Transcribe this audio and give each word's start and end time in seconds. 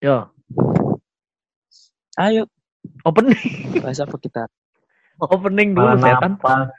Yo, 0.00 0.32
Ayo, 2.16 2.48
opening. 3.04 3.36
bahas 3.84 4.00
apa 4.00 4.16
kita? 4.16 4.48
opening 5.20 5.76
dulu 5.76 5.92
Malah 5.92 6.00
setan. 6.00 6.40
napas. 6.40 6.72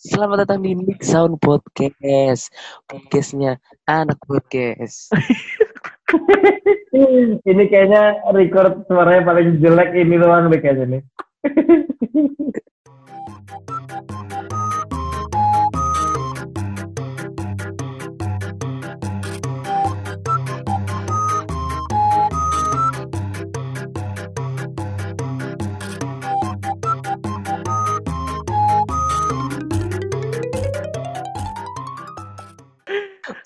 Selamat 0.00 0.48
datang 0.48 0.64
di 0.64 0.72
Mix 0.72 1.12
Sound 1.12 1.36
Podcast. 1.44 2.48
Podcastnya 2.88 3.60
anak 3.84 4.16
podcast. 4.24 5.12
ini 7.52 7.64
kayaknya 7.68 8.16
record 8.32 8.88
suaranya 8.88 9.28
paling 9.28 9.60
jelek 9.60 9.92
ini 9.92 10.16
doang 10.16 10.48
deh 10.48 10.56
kayaknya 10.56 10.84
nih. 10.88 11.02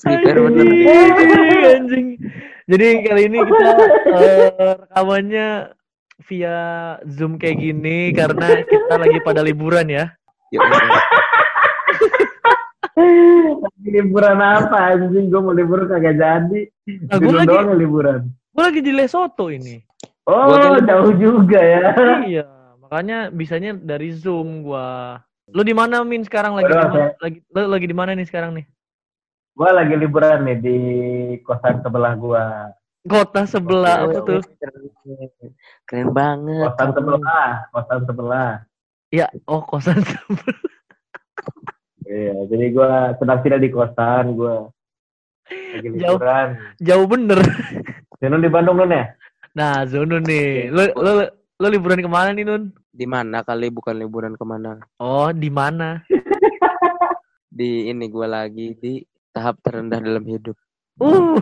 Prepare 0.00 0.40
bener. 0.40 0.64
Anjing, 0.64 1.30
anjing. 1.70 2.06
Jadi 2.64 2.86
kali 3.02 3.22
ini 3.26 3.38
kita 3.40 3.68
eh, 4.06 4.48
rekamannya 4.78 5.48
via 6.24 6.56
Zoom 7.04 7.36
kayak 7.36 7.58
gini 7.58 8.12
karena 8.12 8.62
kita 8.62 8.94
lagi 8.96 9.18
pada 9.20 9.40
liburan 9.40 9.86
ya. 9.86 10.04
Yuk. 10.50 10.62
Lagi 13.00 13.88
liburan 13.90 14.38
apa 14.38 14.94
anjing? 14.94 15.28
Gue 15.28 15.40
mau 15.40 15.54
liburan 15.54 15.86
kagak 15.86 16.16
jadi. 16.16 16.60
Nah, 17.06 17.16
gua 17.16 17.20
Dulu 17.20 17.36
lagi- 17.36 17.48
doang 17.48 17.68
yang 17.68 17.80
liburan. 17.80 18.20
Gue 18.50 18.62
lagi 18.66 18.80
di 18.82 18.92
Lesotho 18.92 19.46
ini. 19.48 19.80
Oh, 20.26 20.46
Gua 20.46 20.78
jauh 20.80 21.12
juga 21.16 21.58
ya. 21.58 21.82
iya, 22.22 22.44
makanya 22.78 23.32
bisanya 23.32 23.74
dari 23.74 24.12
Zoom 24.12 24.62
gua. 24.62 25.18
Lu 25.50 25.66
di 25.66 25.74
mana 25.74 26.06
Min 26.06 26.22
sekarang 26.22 26.54
lagi? 26.54 26.70
Di 26.70 26.76
mana? 26.76 27.10
Lagi 27.18 27.38
lu 27.42 27.60
lagi 27.66 27.86
di 27.88 27.96
mana 27.96 28.10
nih 28.14 28.26
sekarang 28.28 28.54
nih? 28.54 28.66
Gue 29.60 29.68
lagi 29.76 29.92
liburan 29.92 30.48
nih 30.48 30.56
di 30.56 30.78
kosan 31.44 31.84
sebelah 31.84 32.16
gua. 32.16 32.72
Kota 33.04 33.44
sebelah 33.44 34.08
apa 34.08 34.24
tuh? 34.24 34.40
Keren, 34.56 34.88
keren 35.84 36.08
banget. 36.16 36.64
Kosan 36.64 36.88
sebelah, 36.96 37.48
kosan 37.68 38.00
sebelah. 38.08 38.50
Ya, 39.12 39.28
oh 39.44 39.60
kosan 39.60 40.00
sebelah. 40.08 40.56
Iya, 42.08 42.36
jadi 42.48 42.64
gua 42.72 43.12
sedang 43.20 43.44
tidak 43.44 43.60
di 43.60 43.68
kosan, 43.68 44.32
gua 44.32 44.72
lagi 45.76 45.92
Jauh. 45.92 46.16
liburan. 46.16 46.48
Jauh 46.80 47.04
bener. 47.04 47.38
Nun 48.24 48.40
di 48.40 48.48
Bandung 48.48 48.80
Nun 48.80 48.96
ya? 48.96 49.12
Nah, 49.52 49.84
Zono 49.84 50.24
nih. 50.24 50.72
Lu, 50.72 50.88
lu, 50.96 51.28
lu 51.60 51.66
liburan 51.68 52.00
ke 52.00 52.08
mana 52.08 52.32
nih 52.32 52.48
Nun? 52.48 52.72
Di 52.96 53.04
mana 53.04 53.44
kali 53.44 53.68
bukan 53.68 53.92
liburan 53.92 54.40
ke 54.40 54.44
mana? 54.48 54.80
Oh, 54.96 55.28
di 55.36 55.52
mana? 55.52 56.00
Di 57.60 57.92
ini 57.92 58.08
gua 58.08 58.40
lagi 58.40 58.72
di 58.80 59.04
tahap 59.30 59.58
terendah 59.62 59.98
dalam 60.02 60.24
hidup. 60.24 60.56
Uh. 61.00 61.40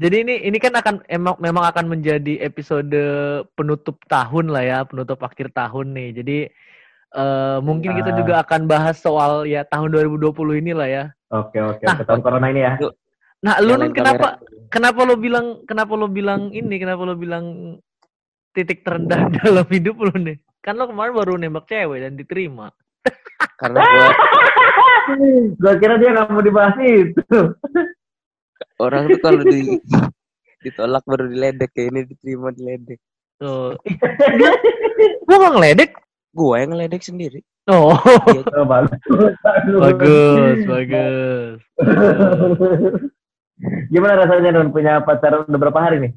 Jadi 0.00 0.16
ini 0.26 0.34
ini 0.46 0.58
kan 0.58 0.74
akan 0.74 1.06
emang 1.06 1.38
memang 1.38 1.64
akan 1.70 1.86
menjadi 1.86 2.42
episode 2.42 2.90
penutup 3.54 4.02
tahun 4.10 4.50
lah 4.50 4.62
ya, 4.66 4.78
penutup 4.82 5.22
akhir 5.22 5.54
tahun 5.54 5.94
nih. 5.94 6.08
Jadi 6.22 6.38
eh, 7.10 7.58
mungkin 7.62 7.94
kita 7.98 8.10
Nah. 8.14 8.18
juga 8.18 8.34
akan 8.42 8.60
bahas 8.66 8.98
soal 8.98 9.46
ya 9.46 9.66
tahun 9.66 9.94
2020 9.94 10.58
ini 10.62 10.72
lah 10.74 10.88
ya. 10.90 11.04
Oke 11.30 11.62
oke, 11.62 11.82
Nah. 11.86 12.02
tahun 12.02 12.22
corona 12.22 12.50
ini 12.50 12.66
ya. 12.66 12.74
Nah, 13.40 13.56
lu 13.62 13.78
kenapa 13.94 14.36
kamera. 14.36 14.68
kenapa 14.68 15.00
lo 15.06 15.14
bilang 15.16 15.46
kenapa 15.64 15.92
lo 15.96 16.06
bilang 16.10 16.50
ini? 16.50 16.76
Kenapa 16.76 17.02
lo 17.06 17.14
bilang 17.14 17.44
titik 18.52 18.82
terendah 18.82 19.30
dalam 19.42 19.66
hidup 19.70 19.96
lo 20.02 20.12
nih? 20.14 20.38
Kan 20.60 20.76
lo 20.76 20.84
kemarin 20.86 21.14
baru 21.14 21.32
nembak 21.36 21.64
cewek 21.66 22.04
dan 22.04 22.14
diterima. 22.14 22.68
Karena 23.56 23.80
gua 23.88 24.08
Gua 25.56 25.72
kira 25.76 25.96
dia 25.96 26.12
nggak 26.12 26.28
mau 26.28 26.44
dibahas 26.44 26.76
itu. 26.78 27.24
orang 28.76 29.08
tuh 29.08 29.20
kalau 29.20 29.42
di 29.42 29.80
ditolak 30.60 31.04
baru 31.04 31.24
diledek 31.26 31.70
kayak 31.72 31.88
ini 31.90 32.00
diterima 32.06 32.52
diledek. 32.52 33.00
Tuh. 33.40 33.72
Gua 35.26 35.36
gak 35.38 35.54
ngeledek. 35.56 35.90
Gua 36.30 36.60
yang 36.60 36.76
ngeledek 36.76 37.02
sendiri. 37.02 37.40
Oh, 37.66 37.96
Iya, 38.28 38.42
Oh, 38.54 38.66
bagus. 38.66 39.00
bagus, 39.80 40.58
bagus. 40.64 41.58
Gimana 43.88 44.14
rasanya 44.16 44.50
Nun 44.52 44.72
punya 44.72 45.00
pacar 45.00 45.44
udah 45.44 45.58
berapa 45.58 45.80
hari 45.80 45.96
nih? 46.00 46.12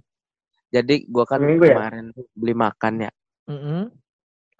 Jadi 0.71 1.05
gua 1.07 1.23
kan 1.23 1.43
ya? 1.43 1.55
kemarin 1.55 2.05
beli 2.33 2.53
makan 2.53 2.93
ya. 3.07 3.11
Mm-mm. 3.47 3.91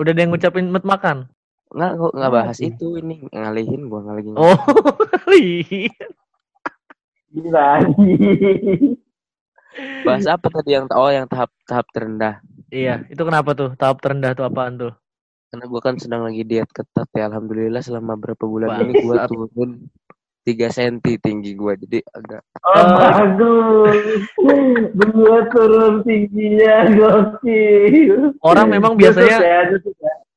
Udah 0.02 0.12
ada 0.12 0.22
yang 0.26 0.32
ngucapin 0.34 0.68
met 0.74 0.86
makan. 0.86 1.30
Nggak, 1.74 1.92
gua 1.98 2.10
nggak 2.14 2.34
bahas 2.34 2.58
itu 2.62 2.88
ini 3.02 3.26
ngalihin 3.34 3.82
gua 3.90 4.02
ngalihin. 4.06 4.34
Oh, 4.38 4.54
iya. 5.34 5.90
Gila. 7.34 7.70
Bahas 10.06 10.26
apa 10.30 10.48
tadi 10.54 10.78
yang 10.78 10.86
oh 10.94 11.10
yang 11.10 11.26
tahap 11.26 11.50
tahap 11.66 11.90
terendah. 11.90 12.42
Iya, 12.70 13.06
itu 13.10 13.22
kenapa 13.22 13.58
tuh? 13.58 13.74
Tahap 13.74 14.02
terendah 14.02 14.38
tuh 14.38 14.46
apaan 14.46 14.78
tuh? 14.78 14.94
Karena 15.50 15.66
gua 15.70 15.82
kan 15.82 15.98
sedang 15.98 16.26
lagi 16.26 16.46
diet 16.46 16.70
ketat 16.70 17.10
ya 17.14 17.30
alhamdulillah 17.30 17.82
selama 17.82 18.18
berapa 18.18 18.42
bulan 18.46 18.70
Bangsat. 18.74 18.86
ini 18.90 18.94
gua 19.06 19.16
turun 19.30 19.72
3 20.44 20.68
cm 20.70 20.96
tinggi 21.24 21.56
gua 21.56 21.74
jadi 21.80 22.04
agak 22.12 22.44
Oh, 22.64 22.84
bagus. 22.96 24.24
Gua 25.12 25.40
turun 25.52 26.04
tingginya 26.04 26.88
gokil. 26.92 28.36
Orang 28.40 28.72
memang 28.72 28.96
biasanya 28.96 29.40
ya. 29.40 29.60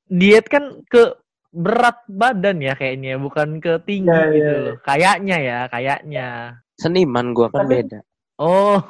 diet 0.07 0.47
kan 0.47 0.83
ke 0.87 1.15
berat 1.51 2.03
badan 2.07 2.59
ya 2.61 2.75
kayaknya, 2.75 3.17
bukan 3.17 3.59
ke 3.59 3.79
tinggi 3.83 4.11
Iya, 4.11 4.31
gitu 4.31 4.55
loh. 4.59 4.75
Kayaknya 4.83 5.37
ya, 5.39 5.59
kayaknya. 5.71 6.29
seniman 6.77 7.33
gua 7.33 7.49
kan 7.49 7.67
beda. 7.67 7.99
Oh, 8.37 8.83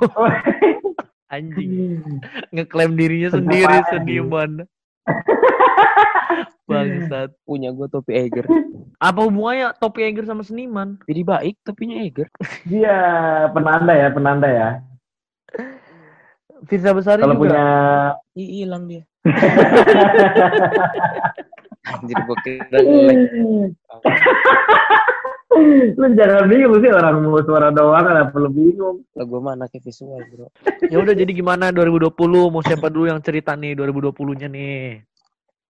anjing. 1.35 2.03
Ngeklaim 2.51 2.97
dirinya 2.99 3.31
sendiri 3.31 3.77
seniman. 3.93 4.65
Bangsat. 6.69 7.31
Punya 7.47 7.71
gua 7.71 7.87
topi 7.87 8.15
Eiger. 8.19 8.47
Apa 8.99 9.27
hubungannya 9.27 9.73
topi 9.79 10.03
Eiger 10.03 10.27
sama 10.27 10.43
seniman? 10.43 10.99
Jadi 11.07 11.23
baik 11.23 11.57
topinya 11.63 11.97
Eiger. 12.03 12.27
Dia 12.67 12.97
penanda 13.55 13.93
ya, 13.95 14.09
penanda 14.11 14.49
ya. 14.49 14.69
Firza 16.67 16.91
Besari 16.97 17.21
Kalau 17.23 17.37
juga. 17.37 17.43
punya 17.47 17.65
Ih, 18.35 18.65
hilang 18.65 18.89
dia. 18.89 19.05
Anjir 21.87 22.19
gua 22.27 22.37
kira 22.43 22.79
lu 25.97 26.07
jangan 26.13 26.53
bingung 26.53 26.85
sih 26.85 26.93
orang 26.93 27.25
mau 27.25 27.41
suara 27.41 27.73
doang 27.73 28.05
kenapa 28.05 28.37
lu 28.37 28.51
bingung 28.53 29.01
Lah 29.17 29.25
gua 29.25 29.41
mah 29.41 29.53
anaknya 29.57 29.81
visual, 29.89 30.21
Bro. 30.29 30.53
Ya 30.93 31.01
udah 31.01 31.15
jadi 31.17 31.33
gimana 31.33 31.73
2020? 31.73 32.13
Mau 32.53 32.61
siapa 32.61 32.93
dulu 32.93 33.09
yang 33.09 33.25
cerita 33.25 33.57
nih 33.57 33.73
2020-nya 33.73 34.49
nih? 34.53 35.01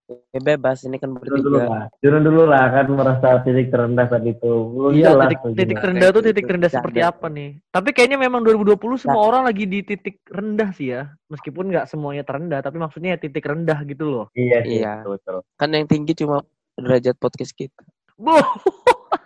Ya 0.06 0.38
bebas 0.38 0.82
ini 0.82 0.96
kan 0.96 1.10
Turun 1.12 1.42
dulu 1.42 1.58
bertiga. 1.58 1.66
lah 1.66 1.84
turun 1.98 2.22
dulu 2.22 2.42
lah 2.44 2.64
kan 2.68 2.86
merasa 2.88 3.42
titik 3.42 3.68
terendah 3.68 4.06
tadi 4.06 4.30
itu 4.30 4.46
belum 4.70 4.90
Iya, 4.92 5.10
jelas 5.10 5.26
titik, 5.26 5.40
tuh 5.40 5.50
titik 5.52 5.76
terendah 5.76 6.06
tuh 6.06 6.14
Itu 6.14 6.28
titik 6.28 6.44
terendah 6.44 6.62
bercanda. 6.64 6.78
seperti 6.78 7.00
apa 7.02 7.26
nih? 7.28 7.50
Tapi 7.68 7.88
kayaknya 7.90 8.18
memang 8.20 8.40
2020 8.40 8.78
semua 8.96 9.22
orang 9.24 9.42
lagi 9.42 9.64
di 9.64 9.82
titik 9.82 10.22
rendah 10.24 10.70
sih 10.72 10.88
ya. 10.88 11.02
Meskipun 11.26 11.64
nggak 11.68 11.86
semuanya 11.86 12.22
terendah, 12.22 12.60
tapi 12.60 12.76
maksudnya 12.76 13.10
ya 13.12 13.20
titik 13.20 13.42
rendah 13.42 13.82
gitu 13.82 14.04
loh. 14.06 14.26
iya 14.32 14.62
sih 14.62 14.78
Iya. 14.78 15.02
betul, 15.02 15.12
betul. 15.16 15.38
Kan 15.54 15.68
yang 15.72 15.86
tinggi 15.86 16.12
cuma 16.14 16.46
derajat 16.76 17.16
podcast 17.16 17.50
kita. 17.52 17.82
Boh. 18.16 18.46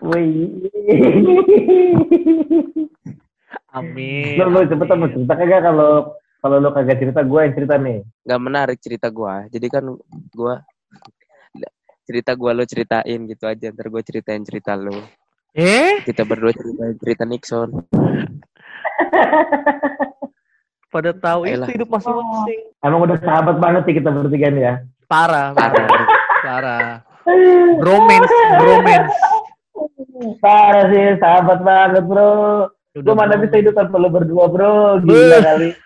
Wih. 0.03 0.65
Amin. 3.71 4.35
lu 4.35 4.49
lu 4.49 4.61
cepetan 4.65 4.97
mau 4.97 5.07
amin. 5.07 5.15
cerita 5.15 5.35
kagak 5.37 5.61
kalau 5.63 6.17
kalau 6.41 6.57
lu 6.57 6.71
kagak 6.71 6.99
cerita 6.99 7.21
gue 7.21 7.41
yang 7.41 7.55
cerita 7.55 7.75
nih 7.77 8.01
Gak 8.23 8.41
menarik 8.41 8.79
cerita 8.79 9.09
gua. 9.09 9.45
Jadi 9.47 9.67
kan 9.69 9.85
gua 10.31 10.65
cerita 12.03 12.33
gua 12.33 12.51
lo 12.53 12.65
ceritain 12.65 13.21
gitu 13.25 13.45
aja. 13.45 13.69
Ntar 13.69 13.87
gua 13.87 14.01
ceritain 14.01 14.41
cerita 14.41 14.73
lo. 14.75 14.97
Eh, 15.53 16.01
Kita 16.01 16.23
berdua 16.23 16.51
ceritain 16.51 16.97
cerita 16.97 17.23
Nixon. 17.25 17.71
pada 20.91 21.15
tahu 21.15 21.47
Ayolah. 21.47 21.67
itu 21.67 21.79
hidup 21.79 21.89
masing-masing. 21.89 22.61
emang 22.81 23.01
udah 23.01 23.19
sahabat 23.21 23.57
banget 23.57 23.83
sih 23.87 23.95
kita 23.95 24.11
bertiga 24.11 24.51
nih 24.51 24.63
ya 24.65 24.75
Parah, 25.07 25.55
Parah. 25.55 25.87
parah. 26.43 26.87
Bromance, 27.79 28.35
bromance. 28.59 29.15
parah 30.39 30.91
sih 30.91 31.15
sahabat 31.17 31.63
banget 31.63 32.03
bro 32.03 32.67
Udah 32.91 33.07
gue 33.07 33.15
mana 33.15 33.39
bisa 33.39 33.55
hidup 33.57 33.79
tanpa 33.79 33.97
lu 33.97 34.11
berdua 34.11 34.51
bro 34.51 34.99
gila 35.01 35.39
kali 35.41 35.71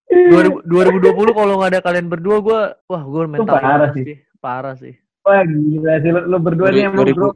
2020 0.11 1.07
kalau 1.31 1.53
nggak 1.59 1.71
ada 1.75 1.81
kalian 1.81 2.07
berdua 2.11 2.37
gue 2.43 2.59
wah 2.85 3.03
gue 3.03 3.21
mental 3.27 3.55
parah 3.55 3.89
sih. 3.95 4.19
parah 4.37 4.75
sih 4.75 4.93
Wah 5.21 5.45
gila 5.45 5.93
sih 6.01 6.09
lu, 6.09 6.21
lu 6.25 6.37
berdua 6.41 6.67
nih 6.73 6.89
emang 6.89 7.05
bro. 7.13 7.29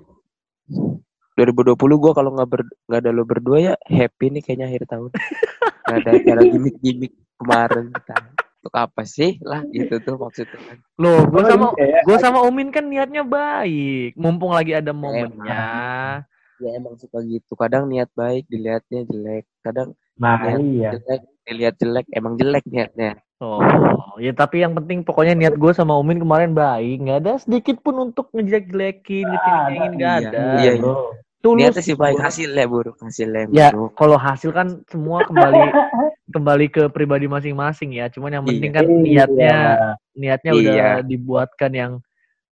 2020 1.37 1.77
gue 1.77 2.11
kalau 2.15 2.31
nggak 2.33 2.49
ber 2.49 2.61
nggak 2.89 2.99
ada 3.03 3.11
lo 3.13 3.23
berdua 3.27 3.57
ya 3.61 3.73
happy 3.85 4.31
nih 4.33 4.41
kayaknya 4.41 4.65
akhir 4.71 4.83
tahun. 4.87 5.09
Gak 5.85 5.97
ada 6.01 6.11
cara 6.23 6.41
gimmick-gimmick 6.51 7.13
kemarin. 7.37 7.91
Untuk 8.65 8.73
apa 8.73 9.01
sih 9.05 9.37
lah 9.45 9.61
gitu 9.69 9.99
tuh 10.01 10.15
maksudnya 10.17 10.57
kan. 10.57 10.77
Loh, 10.97 11.21
gue 11.29 11.41
Oh, 11.43 11.45
sama 11.45 11.65
iya 11.77 11.85
ya. 11.85 11.99
gue 12.07 12.17
sama 12.17 12.39
Umin 12.47 12.73
kan 12.73 12.87
niatnya 12.89 13.21
baik. 13.21 14.17
Mumpung 14.17 14.55
lagi 14.55 14.73
ada 14.73 14.89
momennya. 14.95 15.61
Ya 16.57 16.69
emang 16.73 16.95
suka 16.97 17.19
gitu. 17.21 17.53
Kadang 17.53 17.85
niat 17.85 18.09
baik 18.17 18.47
dilihatnya 18.49 19.05
jelek. 19.05 19.45
Kadang 19.61 19.93
Nah 20.17 20.39
niat 20.41 20.61
iya. 20.65 20.89
jelek 20.97 21.21
dilihat 21.45 21.75
jelek 21.77 22.05
emang 22.11 22.35
jelek 22.35 22.65
niatnya. 22.65 23.21
Oh, 23.43 23.59
ya 24.17 24.31
tapi 24.31 24.63
yang 24.63 24.73
penting 24.73 25.03
pokoknya 25.03 25.35
niat 25.35 25.55
gue 25.59 25.71
sama 25.75 25.93
Umin 25.99 26.17
kemarin 26.17 26.55
baik. 26.55 27.03
Nggak 27.05 27.19
ada 27.21 27.33
sedikit 27.37 27.77
pun 27.85 28.09
untuk 28.09 28.31
ngejelek-jelekin, 28.33 29.25
ngecengin 29.27 29.91
nggak 29.99 30.13
iya. 30.19 30.29
ada. 30.31 30.43
Iya, 30.59 30.71
bro. 30.81 31.13
Tulus. 31.45 31.61
Niatnya 31.61 31.83
sih 31.85 31.93
baik 31.93 32.17
hasilnya 32.17 32.65
buruk 32.65 32.97
hasilnya 32.97 33.45
yang 33.45 33.51
Ya, 33.53 33.67
buruk. 33.69 33.93
kalau 33.93 34.17
hasil 34.17 34.49
kan 34.49 34.81
semua 34.89 35.21
kembali 35.29 35.61
kembali 36.35 36.65
ke 36.73 36.83
pribadi 36.89 37.29
masing-masing 37.29 37.93
ya. 37.93 38.09
Cuman 38.09 38.41
yang 38.41 38.43
penting 38.49 38.73
Iya. 38.73 38.77
kan 38.81 38.85
niatnya 38.89 39.53
Iya. 39.53 39.89
niatnya 40.17 40.51
Iya. 40.51 40.61
udah 40.65 40.89
dibuatkan 41.05 41.71
yang 41.75 41.91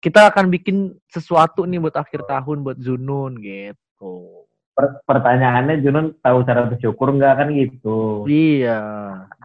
kita 0.02 0.34
akan 0.34 0.50
bikin 0.52 0.98
sesuatu 1.08 1.64
nih 1.64 1.80
buat 1.80 1.96
akhir 1.96 2.26
tahun 2.28 2.66
buat 2.68 2.82
Zunun 2.82 3.38
gitu. 3.40 4.41
Per- 4.81 4.98
pertanyaannya 5.06 5.78
Junun 5.86 6.18
tahu 6.18 6.42
cara 6.42 6.66
bersyukur 6.66 7.13
nggak 7.13 7.33
kan 7.38 7.48
gitu. 7.54 8.25
Iya. 8.25 8.81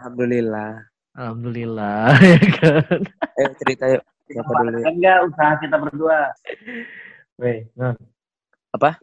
Alhamdulillah. 0.00 0.80
Alhamdulillah 1.12 2.16
ya 2.24 2.38
kan. 2.56 3.00
Eh 3.36 3.50
cerita 3.60 3.84
yuk. 3.92 4.02
Siapa 4.26 4.48
dulu? 4.48 4.80
Kan 4.80 4.94
nggak 4.96 5.18
usaha 5.28 5.52
kita 5.60 5.76
berdua. 5.76 6.18
Weh, 7.36 7.68
Nun. 7.76 7.96
Apa? 8.72 8.96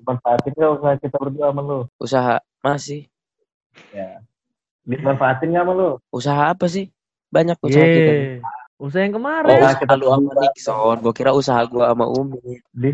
Dimanfaatin 0.00 0.52
nggak 0.56 0.72
usaha 0.80 0.94
kita 0.96 1.16
berdua 1.20 1.46
sama 1.52 1.60
lu? 1.60 1.80
Usaha 2.00 2.34
masih. 2.64 3.04
Dimanfaatin 4.82 5.52
nggak 5.52 5.64
sama 5.68 5.72
lu? 5.76 5.90
Usaha 6.08 6.42
apa 6.56 6.66
sih? 6.66 6.88
Banyak 7.28 7.60
usaha 7.60 7.84
kita. 7.84 8.12
Usaha 8.82 9.02
yang 9.06 9.14
Oh, 9.14 9.16
kemarin. 9.22 9.46
Usaha 9.54 9.62
usaha 9.62 9.80
kita 9.80 9.94
lu 9.94 10.06
sama. 10.10 10.30
Nixon. 10.42 10.96
Gua 10.98 11.14
kira 11.14 11.30
usaha 11.30 11.60
gua 11.70 11.94
sama 11.94 12.06
Umi. 12.10 12.58
Di 12.74 12.90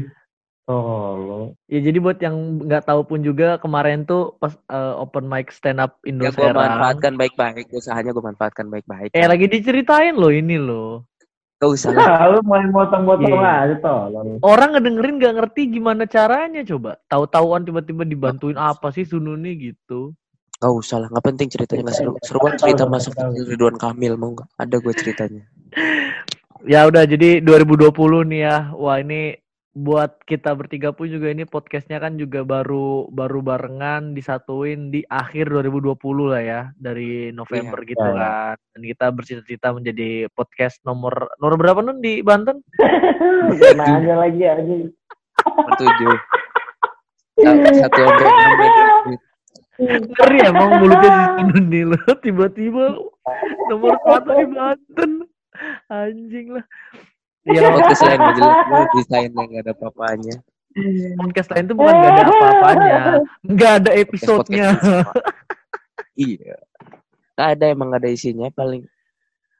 Solo. 0.69 1.57
Ya 1.65 1.81
jadi 1.81 1.97
buat 1.97 2.21
yang 2.21 2.61
nggak 2.69 2.85
tahu 2.85 3.01
pun 3.09 3.25
juga 3.25 3.57
kemarin 3.57 4.05
tuh 4.05 4.37
pas 4.37 4.53
eh, 4.69 4.95
open 5.01 5.25
mic 5.25 5.49
stand 5.49 5.81
up 5.81 5.97
Indo 6.05 6.29
Ya 6.29 6.33
Serang. 6.37 6.53
manfaatkan 6.53 7.17
baik-baik. 7.17 7.73
Usahanya 7.73 8.13
gua 8.13 8.29
manfaatkan 8.29 8.69
baik-baik. 8.69 9.17
Eh 9.17 9.25
lagi 9.25 9.49
diceritain 9.49 10.13
loh 10.13 10.29
ini 10.29 10.61
loh. 10.61 11.09
Gak 11.59 11.73
usah 11.73 11.91
lah. 11.91 12.05
Nah, 12.07 12.37
lu 12.37 12.41
main 12.45 12.69
motong-motong 12.69 13.33
Iya. 13.33 13.65
aja 13.65 13.77
tolong. 13.81 14.39
Orang 14.45 14.77
ngedengerin 14.77 15.17
nggak 15.17 15.35
ngerti 15.41 15.63
gimana 15.73 16.05
caranya 16.05 16.61
coba. 16.63 17.01
Tahu-tahuan 17.09 17.65
tiba-tiba 17.65 18.05
dibantuin 18.05 18.61
apa 18.61 18.93
sih 18.93 19.09
Sununi 19.09 19.57
gitu. 19.57 20.13
Gak 20.61 20.71
usah 20.71 21.01
lah. 21.01 21.09
Gak 21.09 21.25
penting 21.33 21.49
ceritanya. 21.49 21.89
Gak 21.89 21.97
seru. 21.97 22.13
Seru 22.21 22.39
banget 22.45 22.61
cerita 22.61 22.85
masuk 22.85 23.17
Ridwan 23.49 23.81
Kamil. 23.81 24.21
Mau 24.21 24.37
gak? 24.37 24.53
Ada 24.61 24.77
gua 24.85 24.93
ceritanya. 24.93 25.43
Ya 26.67 26.91
udah 26.91 27.07
jadi 27.07 27.39
2020 27.39 27.95
nih 28.35 28.41
ya. 28.43 28.75
Wah 28.75 28.99
ini 28.99 29.39
buat 29.79 30.19
kita 30.27 30.59
bertiga 30.59 30.91
pun 30.91 31.07
juga 31.07 31.31
ini 31.31 31.47
podcastnya 31.47 32.03
kan 32.03 32.19
juga 32.19 32.43
baru 32.43 33.07
baru 33.15 33.39
barengan 33.47 34.11
disatuin 34.11 34.91
di 34.91 35.07
akhir 35.07 35.55
2020 35.55 35.95
lah 36.35 36.43
ya 36.43 36.61
dari 36.75 37.31
November 37.31 37.79
gitu 37.87 38.03
Ya, 38.03 38.11
ya. 38.11 38.19
kan. 38.19 38.57
Dan 38.75 38.83
kita 38.83 39.07
bercita-cita 39.15 39.71
menjadi 39.71 40.27
podcast 40.35 40.83
nomor 40.83 41.31
nomor 41.39 41.55
berapa 41.63 41.79
nun 41.79 42.03
di 42.03 42.27
Banten? 42.27 42.59
Nanya 43.79 44.27
lagi 44.27 44.43
aja. 44.43 44.75
Tujuh. 45.79 46.17
Satu 47.79 47.99
ya. 48.03 48.11
Ngeri 49.79 50.39
emang 50.43 50.83
mulutnya 50.83 51.39
nih 51.55 51.87
lo 51.87 52.03
tiba-tiba 52.19 52.99
nomor 53.71 53.95
satu 54.03 54.31
di 54.43 54.47
Banten. 54.51 55.11
Anjing 55.87 56.59
lah. 56.59 56.67
Ya 57.49 57.73
Podcast 57.73 58.03
lain 58.05 58.21
jelek. 58.37 58.57
Gua 58.69 58.85
desain 58.93 59.31
yang 59.33 59.49
gak 59.49 59.63
ada 59.65 59.73
apa-apanya. 59.73 60.37
podcast 61.19 61.49
lain 61.51 61.65
tuh 61.67 61.75
bukan 61.75 61.95
gak 61.97 62.13
ada 62.13 62.23
apa-apanya. 62.23 62.97
Nggak 63.43 63.73
ada 63.83 63.91
episodenya. 63.97 64.69
Iya. 66.19 66.59
Gak 67.39 67.49
ada 67.55 67.71
emang 67.71 67.95
gak 67.95 68.03
ada 68.03 68.11
isinya. 68.11 68.51
Paling 68.51 68.83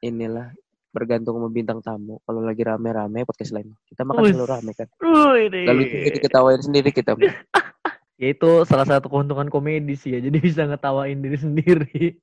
inilah 0.03 0.51
bergantung 0.91 1.39
sama 1.39 1.47
bintang 1.47 1.79
tamu. 1.79 2.19
Kalau 2.27 2.43
lagi 2.43 2.67
rame-rame 2.67 3.23
podcast 3.23 3.55
lain. 3.55 3.71
Kita 3.87 4.03
makan 4.03 4.27
Wih. 4.27 4.35
selalu 4.35 4.47
rame 4.51 4.71
kan. 4.75 4.91
Gak 4.99 5.75
lucu 5.79 5.95
kita 6.03 6.19
ketawain 6.19 6.59
sendiri 6.59 6.91
kita. 6.91 7.15
Ya 8.19 8.35
itu 8.35 8.67
salah 8.67 8.83
satu 8.83 9.07
keuntungan 9.07 9.47
komedi 9.47 9.95
sih 9.95 10.11
ya. 10.11 10.19
Jadi 10.19 10.43
bisa 10.43 10.67
ngetawain 10.67 11.23
diri 11.23 11.39
sendiri. 11.39 12.19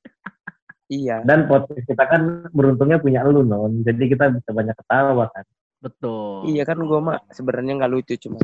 Iya. 0.87 1.27
Dan 1.27 1.51
podcast 1.51 1.83
kita 1.83 2.05
kan 2.07 2.47
beruntungnya 2.55 3.03
punya 3.03 3.27
lu 3.27 3.43
non, 3.43 3.83
jadi 3.83 4.07
kita 4.07 4.25
bisa 4.39 4.51
banyak 4.55 4.77
ketawa 4.79 5.27
kan. 5.35 5.45
Betul. 5.83 6.51
Iya 6.51 6.63
kan 6.63 6.79
gua 6.87 7.01
mah 7.03 7.19
sebenarnya 7.35 7.73
nggak 7.79 7.93
lucu 7.93 8.15
cuma 8.17 8.39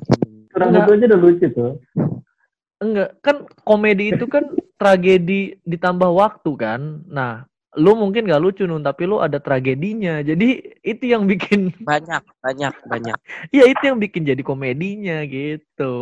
Kurang 0.52 0.76
itu 0.76 0.90
aja 0.92 1.04
udah 1.08 1.20
lucu 1.20 1.46
tuh. 1.48 1.72
Enggak, 2.82 3.10
kan 3.22 3.36
komedi 3.62 4.10
itu 4.12 4.26
kan 4.26 4.52
tragedi 4.74 5.56
ditambah 5.62 6.10
waktu 6.10 6.50
kan. 6.58 7.06
Nah, 7.06 7.46
lu 7.78 7.96
mungkin 7.96 8.28
gak 8.28 8.42
lucu 8.42 8.66
nun, 8.68 8.84
tapi 8.84 9.08
lu 9.08 9.22
ada 9.22 9.40
tragedinya. 9.40 10.20
Jadi 10.20 10.76
itu 10.82 11.04
yang 11.08 11.24
bikin, 11.24 11.72
banyak 11.88 12.20
banyak 12.42 12.74
banyak. 12.84 13.18
ya 13.48 13.64
itu 13.64 13.82
yang 13.86 13.96
bikin 14.02 14.28
jadi 14.28 14.42
komedinya 14.44 15.24
gitu. 15.24 15.94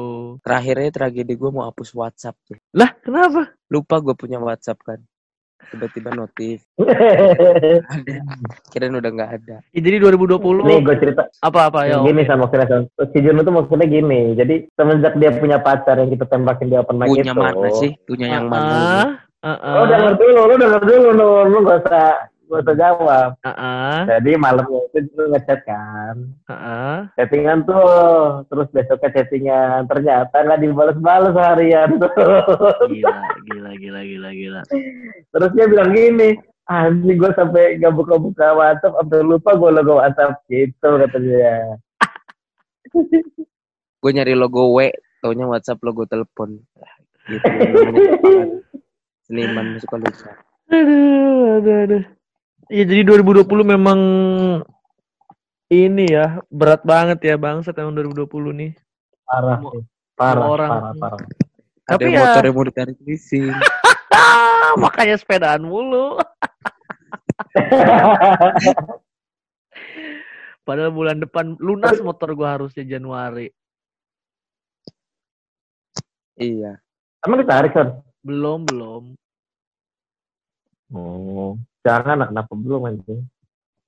Terakhirnya 0.43 0.91
tragedi 0.91 1.37
gua 1.39 1.51
mau 1.53 1.65
hapus 1.69 1.95
WhatsApp 1.95 2.41
tuh. 2.49 2.59
Lah, 2.75 2.91
kenapa? 3.05 3.55
Lupa 3.71 4.01
gua 4.03 4.17
punya 4.19 4.43
WhatsApp 4.43 4.83
kan. 4.83 4.99
Tiba-tiba 5.69 6.11
notif. 6.13 6.65
Ada. 6.81 8.17
Kirain 8.73 8.97
udah 8.97 9.11
nggak 9.13 9.31
ada. 9.39 9.57
Ya, 9.71 9.81
jadi 9.81 9.97
2020 10.03 10.67
Nih 10.67 10.81
gue 10.81 10.97
cerita 10.99 11.23
apa-apa 11.41 11.87
ya? 11.87 12.01
gini 12.03 12.25
sama 12.25 12.49
Maksudnya 12.49 12.89
Si 13.13 13.19
Jun 13.21 13.39
itu 13.39 13.53
maksudnya 13.53 13.87
gini. 13.87 14.35
Jadi 14.35 14.55
semenjak 14.75 15.15
dia 15.21 15.31
punya 15.37 15.61
pacar 15.61 16.01
yang 16.01 16.11
kita 16.11 16.27
tembakin 16.27 16.67
di 16.67 16.77
open 16.77 16.97
mic 16.99 17.09
Punya 17.09 17.33
itu. 17.33 17.39
mana 17.39 17.69
sih? 17.77 17.91
Punya 18.03 18.27
yang 18.27 18.47
mana? 18.49 19.21
Ah, 19.41 19.57
ah, 19.57 19.73
Lo 19.73 19.83
denger 19.89 20.13
dulu, 20.21 20.41
lo 20.45 20.55
denger 20.57 20.83
dulu, 20.85 21.09
lo, 21.17 21.29
lo 21.49 21.59
gak 21.65 21.79
usah, 21.89 22.29
gak 22.51 22.67
usah 22.67 22.77
jawab. 22.77 23.31
ah, 23.41 23.51
ah, 23.55 23.99
Jadi 24.11 24.35
malamnya 24.35 24.83
itu 24.91 25.07
lu 25.15 25.31
ngechat 25.31 25.63
kan. 25.63 26.17
ah, 26.51 26.53
ah. 26.53 26.97
Chattingan 27.15 27.63
tuh, 27.63 28.43
terus 28.51 28.67
besoknya 28.75 29.09
chattingan. 29.15 29.87
Ternyata 29.87 30.35
nggak 30.35 30.61
dibalas-balas 30.61 31.35
harian 31.39 31.97
tuh. 31.97 32.11
Gila, 32.91 33.23
gila, 33.47 33.71
gila, 33.79 34.01
gila, 34.03 34.31
gila. 34.35 34.61
Terus 35.31 35.51
dia 35.55 35.67
bilang 35.71 35.95
gini, 35.95 36.35
anjing 36.67 37.17
gue 37.19 37.31
sampai 37.35 37.79
gak 37.79 37.95
buka-buka 37.95 38.55
WhatsApp, 38.55 38.99
sampai 38.99 39.19
lupa 39.23 39.55
gue 39.55 39.71
logo 39.71 40.03
WhatsApp 40.03 40.43
gitu 40.51 40.89
kata 40.99 41.19
dia. 41.19 41.55
Gue 44.01 44.17
nyari 44.17 44.33
logo 44.33 44.73
W, 44.73 44.89
taunya 45.21 45.45
WhatsApp 45.45 45.77
logo 45.85 46.09
telepon. 46.09 46.57
Lah, 46.81 46.95
Gitu. 47.29 47.45
Seniman 49.29 49.77
suka 49.79 50.01
lupa. 50.01 50.31
Aduh, 50.73 51.61
aduh, 51.61 51.77
aduh. 51.85 52.03
Iya, 52.71 52.85
jadi 52.87 53.03
2020 53.03 53.67
memang 53.67 53.99
ini 55.67 56.07
ya, 56.07 56.39
berat 56.47 56.83
banget 56.83 57.19
ya 57.21 57.35
bang, 57.35 57.63
tahun 57.63 57.93
2020 57.93 58.55
nih. 58.55 58.73
Parah 59.27 59.59
Semua- 59.59 59.73
sih. 59.75 59.83
Parah, 60.15 60.33
semua 60.37 60.55
orang. 60.55 60.71
parah, 60.71 60.93
parah. 60.95 61.21
Ada 61.21 61.91
Tapi 61.91 62.03
yang 62.05 62.13
ya- 62.15 62.21
motor 62.23 62.43
yang 62.45 62.55
mau 62.55 62.65
ditarik 62.65 62.99
leasing. 63.03 63.51
Ah, 64.11 64.75
makanya 64.77 65.17
sepedaan 65.17 65.65
mulu. 65.65 66.19
Padahal 70.67 70.93
bulan 70.93 71.19
depan 71.19 71.57
lunas 71.59 71.99
motor 71.99 72.35
gua 72.35 72.55
harusnya 72.55 72.85
Januari. 72.85 73.51
iya. 76.37 76.79
Emang 77.23 77.39
ditarik, 77.39 77.73
Son? 77.73 78.03
Belum, 78.21 78.63
belum. 78.63 79.03
Oh, 80.91 81.55
jangan, 81.85 82.29
kenapa 82.29 82.53
belum 82.53 82.89
anjing? 82.89 83.25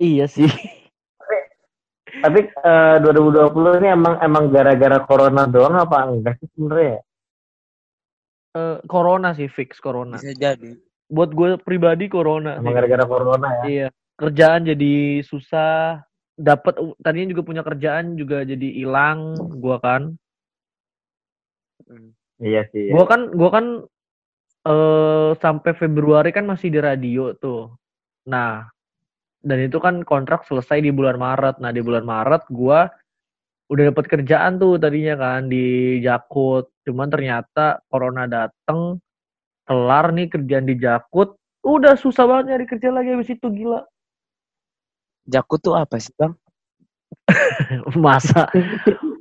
Iya 0.03 0.27
sih. 0.27 0.51
Tapi 2.23 2.41
eh, 2.45 2.97
2020 3.01 3.81
ini 3.81 3.89
emang 3.89 4.15
emang 4.21 4.53
gara-gara 4.53 5.01
corona 5.09 5.49
doang 5.49 5.75
apa 5.81 6.07
enggak 6.07 6.35
sih 6.39 6.49
sebenarnya? 6.53 7.01
ya? 7.01 7.01
Eh, 8.53 8.79
corona 8.85 9.33
sih 9.33 9.49
fix 9.49 9.81
corona. 9.81 10.21
Bisa 10.21 10.37
jadi. 10.37 10.77
Buat 11.09 11.33
gue 11.33 11.57
pribadi 11.61 12.09
corona 12.13 12.61
Emang 12.61 12.73
sih. 12.73 12.77
gara-gara 12.77 13.05
corona 13.09 13.49
ya? 13.49 13.65
Iya. 13.65 13.89
Kerjaan 14.21 14.69
jadi 14.69 15.25
susah. 15.25 16.05
Dapat 16.37 16.75
tadinya 17.01 17.33
juga 17.33 17.43
punya 17.45 17.63
kerjaan 17.65 18.17
juga 18.17 18.45
jadi 18.45 18.69
hilang 18.73 19.37
gua 19.61 19.77
kan. 19.81 20.17
Hmm. 21.85 22.13
Iya 22.41 22.69
sih. 22.73 22.93
Gua 22.93 23.05
kan 23.09 23.33
gua 23.33 23.51
kan 23.53 23.67
eh 24.63 25.31
sampai 25.43 25.73
Februari 25.77 26.31
kan 26.33 26.45
masih 26.49 26.73
di 26.73 26.81
radio 26.81 27.37
tuh. 27.37 27.73
Nah, 28.29 28.67
dan 29.43 29.59
itu 29.59 29.79
kan 29.83 30.07
kontrak 30.07 30.47
selesai 30.47 30.79
di 30.83 30.95
bulan 30.95 31.19
Maret. 31.19 31.59
Nah, 31.59 31.75
di 31.75 31.83
bulan 31.83 32.07
Maret 32.07 32.47
gua 32.50 32.87
udah 33.73 33.88
dapat 33.88 34.05
kerjaan 34.05 34.61
tuh 34.61 34.79
tadinya 34.79 35.17
kan 35.19 35.49
di 35.50 35.99
Jakut. 36.05 36.71
Cuman 36.87 37.09
ternyata 37.11 37.83
corona 37.91 38.26
dateng, 38.31 38.99
kelar 39.67 40.14
nih 40.14 40.29
kerjaan 40.31 40.67
di 40.67 40.75
Jakut, 40.79 41.35
udah 41.62 41.95
susah 41.99 42.26
banget 42.26 42.55
nyari 42.55 42.67
kerja 42.67 42.88
lagi 42.91 43.09
habis 43.14 43.31
itu 43.31 43.47
gila. 43.50 43.83
Jakut 45.26 45.62
tuh 45.62 45.79
apa 45.79 45.99
sih 46.02 46.11
bang? 46.19 46.35
Masa 48.02 48.50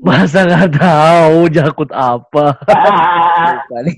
masa 0.02 0.50
nggak 0.50 0.82
tahu 0.82 1.38
Jakut 1.54 1.90
apa? 1.94 2.58
Lupa 3.46 3.78
nih. 3.86 3.98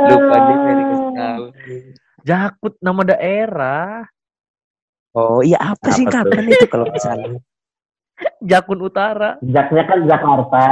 Lupa 0.00 0.36
nih 0.40 0.56
dari 0.56 0.84
tahu. 1.12 1.44
Jakut 2.22 2.74
nama 2.78 3.02
daerah. 3.02 4.06
Oh 5.12 5.44
iya 5.44 5.60
apa 5.60 5.76
Apa 5.76 5.92
sih 5.92 6.06
kapan 6.08 6.48
itu 6.48 6.66
kalau 6.70 6.86
salah? 6.96 7.36
Jakun 8.50 8.80
Utara. 8.80 9.36
Jaknya 9.42 9.82
kan 9.84 9.98
Jakarta. 10.08 10.66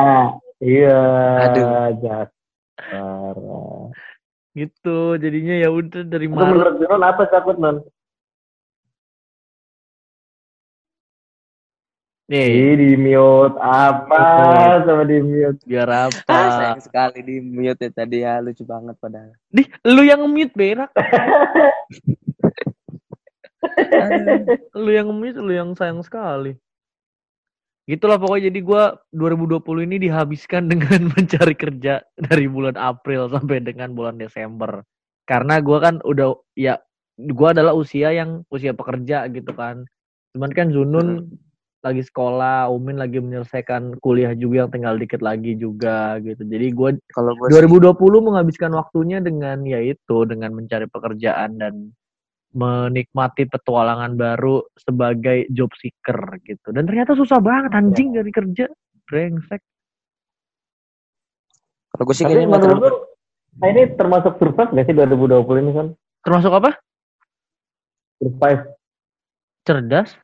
Iya. 0.63 1.01
Aduh. 1.51 1.67
Jakarta. 2.01 3.59
Gitu. 4.55 4.99
Jadinya 5.19 5.55
ya 5.61 5.69
udah 5.69 6.03
dari 6.07 6.27
Maret. 6.31 6.51
menurut 6.55 6.75
Non 6.87 7.03
apa 7.05 7.23
takut 7.29 7.59
Non? 7.59 7.83
Nih, 12.31 12.47
Ih, 12.47 12.75
di 12.79 12.91
mute 12.95 13.59
apa 13.59 14.23
sama 14.87 15.03
di 15.03 15.19
mute. 15.19 15.59
biar 15.67 15.91
Ah, 15.91 16.07
apa? 16.07 16.39
sayang 16.55 16.79
sekali 16.79 17.27
di 17.27 17.43
mute 17.43 17.83
ya 17.83 17.91
tadi 17.91 18.23
ya 18.23 18.39
lucu 18.39 18.63
banget 18.63 18.95
padahal. 19.03 19.35
Dih, 19.51 19.67
lu 19.83 20.07
yang 20.07 20.23
mute 20.31 20.55
berak. 20.55 20.95
lu 24.79 24.91
yang 24.95 25.11
mute, 25.11 25.43
lu 25.43 25.51
yang 25.51 25.75
sayang 25.75 26.07
sekali. 26.07 26.55
Gitulah 27.91 28.23
pokoknya 28.23 28.55
jadi 28.55 28.61
gua 28.63 28.95
2020 29.11 29.91
ini 29.91 29.99
dihabiskan 29.99 30.71
dengan 30.71 31.09
mencari 31.19 31.59
kerja 31.59 31.99
dari 32.15 32.47
bulan 32.47 32.79
April 32.79 33.27
sampai 33.27 33.59
dengan 33.59 33.91
bulan 33.91 34.23
Desember. 34.23 34.87
Karena 35.27 35.59
gua 35.59 35.83
kan 35.83 35.99
udah 36.07 36.39
ya 36.55 36.79
gua 37.35 37.51
adalah 37.51 37.75
usia 37.75 38.15
yang 38.15 38.47
usia 38.55 38.71
pekerja 38.71 39.27
gitu 39.35 39.51
kan. 39.51 39.83
Cuman 40.31 40.55
kan 40.55 40.71
Zunun 40.71 41.27
lagi 41.81 42.05
sekolah, 42.05 42.69
Umin 42.69 43.01
lagi 43.01 43.19
menyelesaikan 43.19 43.97
kuliah 44.05 44.37
juga 44.37 44.65
yang 44.65 44.71
tinggal 44.73 44.95
dikit 45.01 45.25
lagi 45.25 45.57
juga 45.57 46.21
gitu. 46.21 46.45
Jadi 46.45 46.67
gua 46.77 46.93
Kalau 47.17 47.33
gue 47.37 47.49
sih 47.49 47.65
2020 47.65 47.97
menghabiskan 48.29 48.73
waktunya 48.77 49.19
dengan 49.25 49.65
yaitu 49.65 50.29
dengan 50.29 50.53
mencari 50.53 50.85
pekerjaan 50.87 51.57
dan 51.57 51.97
menikmati 52.51 53.47
petualangan 53.47 54.19
baru 54.19 54.61
sebagai 54.77 55.49
job 55.55 55.71
seeker 55.79 56.19
gitu. 56.45 56.69
Dan 56.75 56.85
ternyata 56.85 57.17
susah 57.17 57.39
banget 57.41 57.73
anjing 57.73 58.13
dari 58.13 58.31
kerja. 58.31 58.69
Brengsek. 59.11 59.59
kalau 61.91 62.05
gue 62.07 62.15
sih 62.15 62.23
Tapi 62.23 62.33
kayaknya 62.39 62.63
menurut 62.63 62.79
lu, 62.79 62.91
nah 63.59 63.69
ini 63.75 63.83
termasuk 63.99 64.39
survive 64.39 64.71
gak 64.71 64.87
sih 64.87 64.95
2020 64.95 65.63
ini 65.67 65.73
kan? 65.75 65.87
Termasuk 66.23 66.53
apa? 66.55 66.71
Survive, 68.23 68.63
Cerdas? 69.67 70.15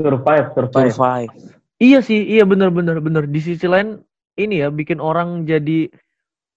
Survive, 0.00 0.46
survive. 0.52 0.92
survive. 0.92 1.32
Iya 1.76 2.00
sih, 2.00 2.24
iya 2.24 2.44
bener 2.48 2.72
bener 2.72 3.00
bener. 3.04 3.28
Di 3.28 3.40
sisi 3.40 3.68
lain 3.68 4.00
ini 4.40 4.64
ya 4.64 4.72
bikin 4.72 5.00
orang 5.00 5.44
jadi 5.44 5.92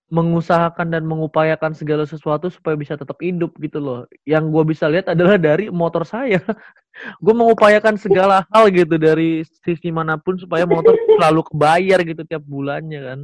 mengusahakan 0.10 0.90
dan 0.90 1.06
mengupayakan 1.06 1.78
segala 1.78 2.02
sesuatu 2.02 2.50
supaya 2.50 2.74
bisa 2.74 2.98
tetap 2.98 3.22
hidup 3.22 3.54
gitu 3.62 3.78
loh. 3.78 4.00
Yang 4.26 4.44
gue 4.50 4.64
bisa 4.74 4.86
lihat 4.90 5.06
adalah 5.12 5.38
dari 5.38 5.70
motor 5.70 6.02
saya. 6.02 6.42
gue 7.24 7.36
mengupayakan 7.36 7.96
segala 7.96 8.44
hal 8.50 8.74
gitu 8.74 8.98
dari 8.98 9.46
sisi 9.62 9.94
mana 9.94 10.18
pun 10.18 10.36
supaya 10.42 10.66
motor 10.66 10.98
selalu 10.98 11.46
kebayar 11.54 12.00
gitu 12.02 12.22
tiap 12.26 12.42
bulannya 12.42 13.02
kan. 13.06 13.20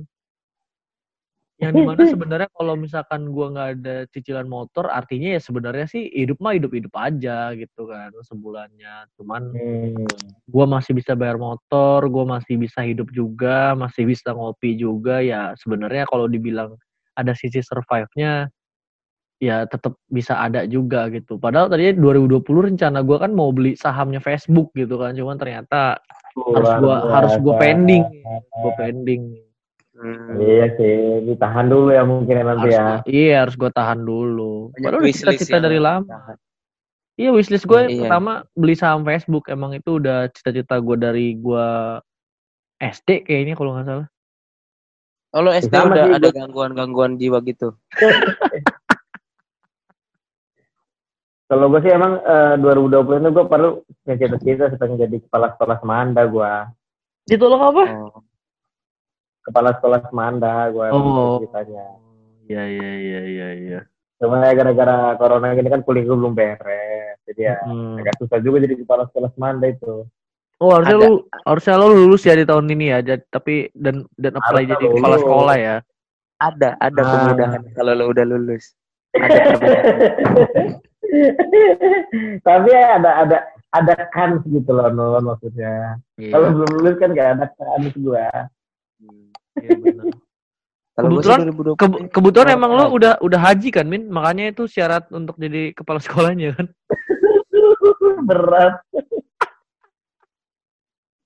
Yang 1.56 1.72
di 1.72 1.84
mana 1.88 2.04
sebenarnya 2.04 2.50
kalau 2.52 2.76
misalkan 2.76 3.32
gue 3.32 3.48
nggak 3.48 3.70
ada 3.80 3.96
cicilan 4.12 4.44
motor, 4.44 4.92
artinya 4.92 5.40
ya 5.40 5.42
sebenarnya 5.42 5.88
sih 5.88 6.04
hidup 6.12 6.44
mah 6.44 6.52
hidup-hidup 6.60 6.92
aja 7.00 7.56
gitu 7.56 7.88
kan 7.88 8.12
sebulannya. 8.28 9.08
Cuman 9.16 9.56
Hmm. 9.56 10.36
gue 10.52 10.66
masih 10.68 10.92
bisa 11.00 11.16
bayar 11.16 11.40
motor, 11.40 12.04
gue 12.12 12.26
masih 12.28 12.60
bisa 12.60 12.84
hidup 12.84 13.08
juga, 13.16 13.72
masih 13.80 14.04
bisa 14.04 14.36
ngopi 14.36 14.76
juga. 14.76 15.24
Ya 15.24 15.56
sebenarnya 15.56 16.04
kalau 16.12 16.28
dibilang 16.28 16.76
ada 17.16 17.32
sisi 17.32 17.64
survive-nya, 17.64 18.52
ya 19.40 19.64
tetap 19.64 19.96
bisa 20.12 20.36
ada 20.44 20.68
juga 20.68 21.08
gitu. 21.08 21.40
Padahal 21.40 21.72
tadinya 21.72 21.96
2020 22.04 22.68
rencana 22.68 23.00
gue 23.00 23.16
kan 23.16 23.32
mau 23.32 23.56
beli 23.56 23.80
sahamnya 23.80 24.20
Facebook 24.20 24.76
gitu 24.76 25.00
kan, 25.00 25.16
cuman 25.16 25.40
ternyata 25.40 26.04
harus 26.52 26.72
gua 26.84 26.96
harus 27.16 27.34
gua 27.40 27.56
biasa. 27.56 27.64
pending, 27.64 28.04
gue 28.60 28.72
pending. 28.76 29.24
Hmm. 29.96 30.36
Iya 30.38 30.76
sih, 30.76 30.96
ditahan 31.24 31.66
dulu 31.66 31.88
ya 31.90 32.04
mungkin 32.04 32.36
ya 32.36 32.44
nanti 32.44 32.68
Harus, 32.68 32.76
ya. 32.76 32.88
Iya 33.08 33.36
harus 33.42 33.56
gue 33.56 33.72
tahan 33.72 34.00
dulu. 34.02 34.70
Banyak 34.70 34.82
Padahal 34.82 35.00
udah 35.00 35.08
wishlist 35.08 35.24
cita-cita 35.34 35.56
yang 35.56 35.64
dari 35.64 35.80
lama. 35.80 36.04
ditahan. 36.04 36.38
Iya 37.16 37.30
wishlist 37.32 37.64
gue 37.64 37.82
Iya. 37.82 38.00
pertama 38.04 38.32
beli 38.52 38.76
saham 38.76 39.02
Facebook. 39.02 39.48
Emang 39.48 39.72
itu 39.72 39.90
udah 39.96 40.28
cita-cita 40.30 40.76
gue 40.78 40.98
dari 40.98 41.28
gue 41.34 41.68
SD 42.78 43.24
kayaknya 43.24 43.56
kalau 43.56 43.72
nggak 43.72 43.88
salah. 43.88 44.08
Oh, 45.32 45.42
lo 45.42 45.52
SD 45.52 45.72
Sama 45.72 45.96
udah 45.96 46.06
ada 46.12 46.20
gua- 46.22 46.36
gangguan-gangguan 46.38 47.16
jiwa 47.16 47.40
gitu. 47.42 47.72
Kalau 51.46 51.70
gue 51.70 51.80
sih 51.80 51.94
emang 51.94 52.18
eh, 52.18 52.56
2020 52.58 53.22
itu 53.22 53.30
gue 53.32 53.46
perlu 53.46 53.70
cita-cita 54.04 54.76
pengen 54.76 54.98
jadi 54.98 55.18
kepala 55.22 55.54
sekolah 55.54 55.78
Semanda 55.78 56.26
gue. 56.26 56.52
Ditolong 57.28 57.62
apa? 57.64 57.84
Oh. 57.96 58.20
Kepala 59.46 59.70
sekolah 59.74 60.00
Semanda 60.04 60.68
gue 60.68 60.88
Oh. 60.90 61.38
cita-citanya. 61.40 61.86
Iya 62.46 62.64
iya 62.68 62.92
iya 62.96 63.20
iya 63.24 63.48
iya. 63.56 63.80
Cuma 64.16 64.42
ya 64.42 64.54
gara-gara 64.54 65.14
corona 65.16 65.54
gini 65.54 65.68
kan 65.68 65.82
kuliah 65.82 66.04
gue 66.04 66.16
belum 66.16 66.34
beres. 66.34 67.18
Jadi 67.24 67.42
ya 67.44 67.62
Hmm. 67.62 67.96
agak 67.96 68.18
susah 68.18 68.38
juga 68.40 68.58
jadi 68.60 68.74
kepala 68.76 69.06
sekolah 69.06 69.30
Semanda 69.32 69.66
itu. 69.66 70.06
Oh 70.56 70.72
harusnya 70.72 70.96
Ada. 70.96 71.06
lu 71.06 71.14
harusnya 71.44 71.76
lu 71.76 71.88
lulus 71.96 72.24
ya 72.24 72.34
di 72.34 72.44
tahun 72.44 72.66
ini 72.68 72.86
ya. 72.88 73.00
Jad- 73.02 73.28
tapi 73.30 73.70
dan 73.72 74.08
dan 74.16 74.34
apply 74.34 74.64
Harusnya 74.64 74.74
jadi 74.74 74.86
kepala 74.90 75.08
lulus. 75.12 75.24
sekolah 75.24 75.56
ya. 75.58 75.76
Ada, 76.36 76.70
ada 76.78 77.00
Ah. 77.00 77.10
kemudahan 77.12 77.62
kalau 77.72 77.92
lo 77.94 78.06
udah 78.10 78.26
lulus. 78.26 78.66
Ada. 79.14 79.40
Tapi 82.42 82.70
ya 82.70 82.98
ada 82.98 83.12
ada 83.22 83.38
ada 83.72 83.94
kans 84.10 84.44
gitu 84.46 84.68
loh 84.70 84.90
non 84.90 85.24
maksudnya. 85.24 86.00
Kalau 86.18 86.48
Iya. 86.48 86.56
belum 86.56 86.70
lulus 86.74 86.96
kan 86.98 87.10
gak 87.12 87.30
ada 87.36 87.46
kans 87.52 87.94
gue. 87.94 88.28
Hmm. 88.98 89.35
Iya 89.62 89.72
benar. 89.78 90.06
Kalau 90.96 91.10
gue 91.12 91.24
sih 91.24 91.28
Kebetulan- 91.28 91.76
2020 91.76 91.76
Ke- 91.76 92.08
kebetulan 92.08 92.50
emang 92.56 92.72
lu 92.72 92.84
oh. 92.88 92.90
udah 92.96 93.14
udah 93.20 93.40
haji 93.40 93.70
kan 93.76 93.84
Min? 93.84 94.08
Makanya 94.08 94.56
itu 94.56 94.64
syarat 94.64 95.12
untuk 95.12 95.36
jadi 95.36 95.76
kepala 95.76 96.00
sekolahnya 96.00 96.56
kan. 96.56 96.68
Berat. 98.30 98.80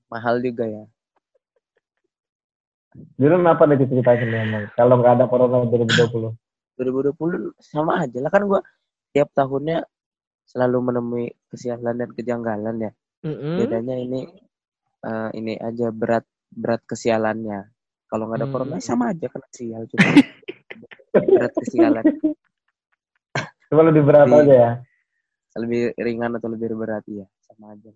mahal 0.09 0.41
juga 0.41 0.65
ya. 0.65 0.83
Dulu 2.97 3.45
apa 3.45 3.63
nih 3.69 3.77
cita-citanya 3.85 4.41
emang? 4.41 4.65
Kalau 4.73 4.97
nggak 4.97 5.13
ada 5.21 5.25
corona 5.29 5.61
2020. 5.69 6.33
2020 6.81 7.53
sama 7.61 8.01
aja 8.01 8.17
lah 8.17 8.31
kan 8.33 8.49
gue 8.49 8.61
tiap 9.13 9.29
tahunnya 9.37 9.85
selalu 10.49 10.77
menemui 10.81 11.25
kesialan 11.53 11.93
dan 11.93 12.09
kejanggalan 12.17 12.89
ya. 12.89 12.91
Mm-mm. 13.21 13.61
Bedanya 13.61 13.95
ini 14.01 14.21
eh, 15.05 15.29
ini 15.37 15.53
aja 15.61 15.93
berat 15.93 16.25
berat 16.49 16.81
kesialannya. 16.89 17.69
Kalau 18.09 18.25
nggak 18.25 18.37
ada 18.37 18.45
Hmm. 18.45 18.53
corona 18.53 18.77
sama 18.79 19.13
aja 19.13 19.27
kan 19.29 19.41
sial 19.53 19.85
cuma 19.85 20.09
berat 21.13 21.53
kesialan 21.55 22.05
Cuma 23.69 23.81
lebih 23.85 24.01
berat 24.01 24.25
Iya. 24.25 24.37
aja 24.41 24.55
ya. 24.55 24.71
lebih 25.55 25.93
ringan 25.97 26.33
atau 26.33 26.49
lebih 26.49 26.73
berat 26.73 27.05
ya 27.05 27.25
sama 27.43 27.73
aja. 27.73 27.91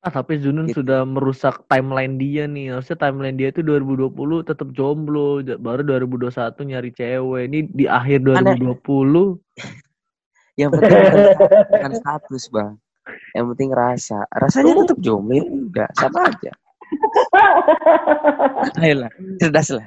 Ah, 0.00 0.12
tapi 0.12 0.36
Zunun 0.36 0.68
Gitu. 0.68 0.84
sudah 0.84 1.00
merusak 1.04 1.64
timeline 1.64 2.20
dia 2.20 2.44
nih. 2.44 2.76
Harusnya 2.76 2.96
timeline 2.98 3.40
dia 3.40 3.48
itu 3.48 3.64
2020 3.64 4.44
tetap 4.44 4.68
jomblo, 4.72 5.40
baru 5.40 5.80
2021 5.80 6.60
nyari 6.60 6.92
cewek. 6.92 7.42
Ini 7.48 7.58
di 7.72 7.84
akhir 7.88 8.20
2020 8.20 9.40
Yang 10.60 10.70
penting 10.76 11.00
bukan 11.72 11.92
status 11.96 12.44
bang. 12.52 12.72
Yang 13.32 13.44
penting 13.54 13.70
rasa. 13.72 14.18
Rasanya 14.30 14.72
tetap 14.84 14.98
jomblo 15.00 15.34
ya 15.34 15.44
enggak 15.44 15.90
sama 15.96 16.18
aja. 16.28 16.52
Ayolah, 18.80 19.10
cerdas 19.40 19.68
lah. 19.74 19.86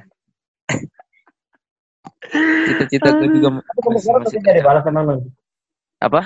Cita-cita 2.67 3.07
gue 3.15 3.27
juga 3.39 3.49
sampai 3.63 3.87
masih, 3.87 4.01
sekarang 4.03 4.21
masih 4.25 4.37
nggak 4.43 4.57
dibalas 4.59 4.83
emang. 4.83 5.19
Apa? 6.03 6.21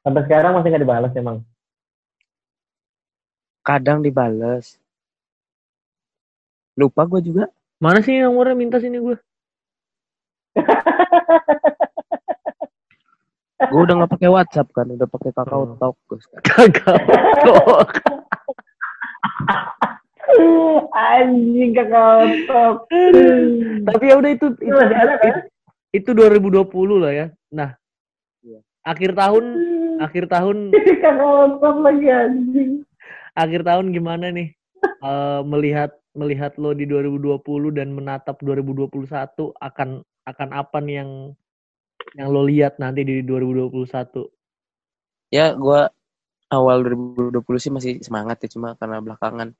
Sampai 0.00 0.22
sekarang 0.24 0.52
masih 0.56 0.68
nggak 0.72 0.84
dibalas 0.84 1.12
emang. 1.18 1.36
Kadang 3.66 3.98
dibales. 4.00 4.78
Lupa 6.76 7.04
gue 7.08 7.20
juga. 7.24 7.44
mana 7.76 8.00
sih 8.00 8.16
nomornya 8.24 8.56
minta 8.56 8.80
sini 8.80 8.96
gue? 8.96 9.16
Gue 13.56 13.80
udah 13.84 13.94
nggak 14.00 14.12
pakai 14.12 14.28
WhatsApp 14.32 14.68
kan, 14.72 14.88
udah 14.88 15.08
pakai 15.08 15.30
Kakao 15.32 15.64
Hmm. 15.64 15.76
Talk 15.80 15.96
gue 16.08 16.18
sekarang. 16.24 16.44
Kagak. 16.80 17.00
Anjing 20.92 21.72
kakak 21.72 22.28
top. 22.50 22.76
Tapi 23.88 24.04
ya 24.04 24.14
udah 24.18 24.30
itu 24.32 24.46
Itu 24.58 24.74
kan? 24.74 25.36
itu 25.94 26.10
2020 26.12 27.02
lah 27.02 27.12
ya. 27.14 27.26
Nah, 27.48 27.70
Iya. 28.42 28.60
akhir 28.84 29.14
tahun 29.14 29.44
akhir 29.98 30.24
tahun 30.28 30.56
lagi 31.86 32.06
anjing. 32.06 32.70
akhir 33.34 33.60
tahun 33.64 33.92
gimana 33.92 34.28
nih 34.30 34.52
Eh, 34.76 35.40
melihat 35.44 35.90
melihat 36.12 36.54
lo 36.56 36.70
di 36.72 36.84
2020 36.84 37.42
dan 37.74 37.90
menatap 37.92 38.38
2021 38.40 39.52
akan 39.56 39.88
akan 40.24 40.48
apa 40.52 40.78
nih 40.80 41.02
yang 41.02 41.10
yang 42.14 42.28
lo 42.30 42.44
lihat 42.44 42.76
nanti 42.78 43.02
di 43.02 43.20
2021 43.20 44.30
Ya 45.28 45.52
gue 45.52 45.80
awal 46.52 46.82
2020 46.82 47.42
sih 47.62 47.72
masih 47.74 47.92
semangat 48.02 48.42
ya, 48.46 48.48
cuma 48.52 48.78
karena 48.78 49.02
belakangan 49.02 49.54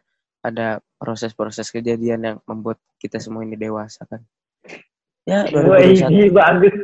ada 0.44 0.78
proses-proses 1.00 1.70
kejadian 1.74 2.20
yang 2.22 2.36
membuat 2.46 2.78
kita 3.02 3.18
semua 3.18 3.42
ini 3.42 3.58
dewasa 3.58 4.06
kan. 4.06 4.22
Ya 5.26 5.42
Wih, 5.50 5.98
2021 6.30 6.30
bagus. 6.30 6.74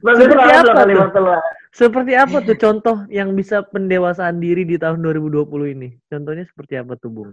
Bagus 0.00 0.24
Seperti 0.24 0.52
apa 0.56 0.82
loh 0.88 1.08
tuh? 1.12 1.28
seperti 1.74 2.12
apa 2.14 2.38
tuh 2.38 2.54
contoh 2.54 2.96
yang 3.10 3.34
bisa 3.34 3.66
pendewasaan 3.66 4.38
diri 4.38 4.62
di 4.62 4.78
tahun 4.78 5.02
2020 5.02 5.74
ini 5.74 5.90
contohnya 6.06 6.46
seperti 6.46 6.78
apa 6.78 6.94
tuh 6.94 7.10
bung 7.10 7.30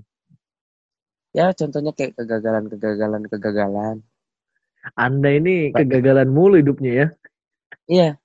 ya 1.30 1.53
contohnya 1.53 1.94
kayak 1.94 2.18
kegagalan-kegagalan 2.18 3.30
kegagalan. 3.30 3.96
anda 4.98 5.30
ini 5.30 5.70
kegagalan 5.70 6.25
mulu 6.34 6.58
hidupnya 6.58 6.91
ya 6.91 7.08
Iya. 7.91 8.21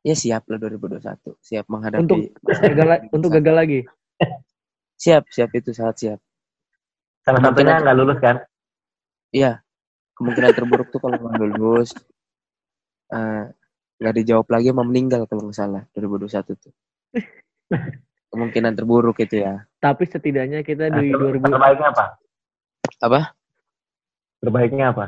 Ya 0.00 0.16
siap 0.16 0.48
lah 0.48 0.56
2021, 0.56 1.36
siap 1.44 1.68
menghadapi 1.68 2.00
untuk 2.00 2.18
gagal 2.64 2.88
untuk 3.12 3.30
gagal 3.36 3.54
lagi 3.54 3.80
Siap, 5.00 5.32
siap 5.32 5.50
itu 5.56 5.72
sangat 5.72 5.96
siap. 5.96 6.20
Salah 7.24 7.40
satunya 7.40 7.80
nggak 7.80 7.96
lulus 7.96 8.18
kan? 8.20 8.36
Iya. 9.32 9.64
Kemungkinan 10.12 10.52
terburuk 10.52 10.92
tuh 10.92 11.00
kalau 11.00 11.16
nggak 11.16 11.40
lulus 11.56 11.96
eh, 13.08 13.44
nggak 13.96 14.14
dijawab 14.20 14.46
lagi 14.52 14.68
sama 14.68 14.84
meninggal 14.84 15.24
kalau 15.24 15.48
nggak 15.48 15.56
salah 15.56 15.82
2021 15.96 16.52
tuh. 16.60 16.72
Kemungkinan 18.30 18.72
terburuk 18.76 19.16
itu 19.24 19.40
ya. 19.42 19.64
tapi 19.80 20.04
setidaknya 20.04 20.60
kita 20.60 20.92
Nah, 20.92 21.00
di 21.00 21.08
ter- 21.08 21.40
2000 21.40 21.48
terbaiknya 21.48 21.88
apa? 21.96 22.04
Apa? 23.00 23.20
Terbaiknya 24.44 24.84
apa? 24.92 25.04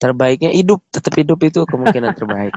Terbaiknya 0.00 0.50
hidup, 0.52 0.80
tetap 0.88 1.12
hidup 1.16 1.40
itu 1.44 1.60
kemungkinan 1.68 2.16
terbaik. 2.16 2.56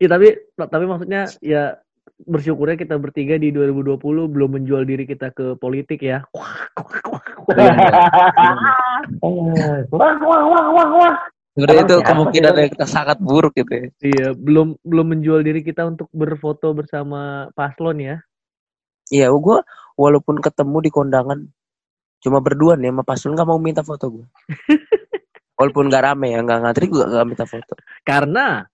Ya 0.00 0.08
tapi 0.10 0.28
tapi 0.56 0.84
maksudnya 0.86 1.22
ya 1.42 1.78
bersyukurnya 2.24 2.78
kita 2.78 2.96
bertiga 2.96 3.36
di 3.36 3.50
2020 3.50 3.98
belum 4.30 4.50
menjual 4.60 4.86
diri 4.86 5.04
kita 5.04 5.34
ke 5.34 5.58
politik 5.58 6.00
ya. 6.00 6.22
Belum, 6.30 7.74
belum. 7.90 8.14
Wah, 9.92 10.14
wah, 10.22 10.42
wah, 10.46 10.66
wah, 10.70 10.88
wah. 10.94 11.14
Sebenarnya 11.54 11.86
itu 11.86 11.96
kemungkinan 12.02 12.52
yang 12.58 12.70
kita 12.74 12.86
sangat 12.90 13.18
buruk 13.22 13.54
gitu 13.54 13.70
ya. 13.70 13.86
Iya, 14.02 14.28
belum 14.34 14.74
belum 14.82 15.06
menjual 15.14 15.40
diri 15.46 15.62
kita 15.62 15.86
untuk 15.86 16.10
berfoto 16.10 16.74
bersama 16.74 17.46
paslon 17.54 18.02
ya. 18.02 18.16
Iya, 19.14 19.30
gue 19.30 19.58
walaupun 19.94 20.42
ketemu 20.42 20.76
di 20.82 20.90
kondangan 20.90 21.38
cuma 22.24 22.42
berdua 22.42 22.74
nih 22.74 22.90
sama 22.90 23.02
paslon 23.06 23.38
nggak 23.38 23.46
mau 23.46 23.60
minta 23.62 23.86
foto 23.86 24.10
gue. 24.10 24.26
walaupun 25.58 25.86
nggak 25.86 26.02
rame 26.02 26.34
ya, 26.34 26.42
nggak 26.42 26.58
ngantri 26.66 26.86
gue 26.90 27.06
nggak 27.06 27.28
minta 27.28 27.46
foto. 27.46 27.78
Karena 28.02 28.66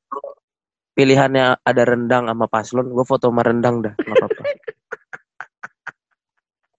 Pilihannya 1.00 1.64
ada 1.64 1.82
rendang 1.88 2.28
sama 2.28 2.44
paslon, 2.44 2.92
gue 2.92 3.04
foto 3.08 3.32
sama 3.32 3.40
rendang 3.40 3.80
dah, 3.80 3.96
nggak 3.96 4.16
apa-apa. 4.20 4.42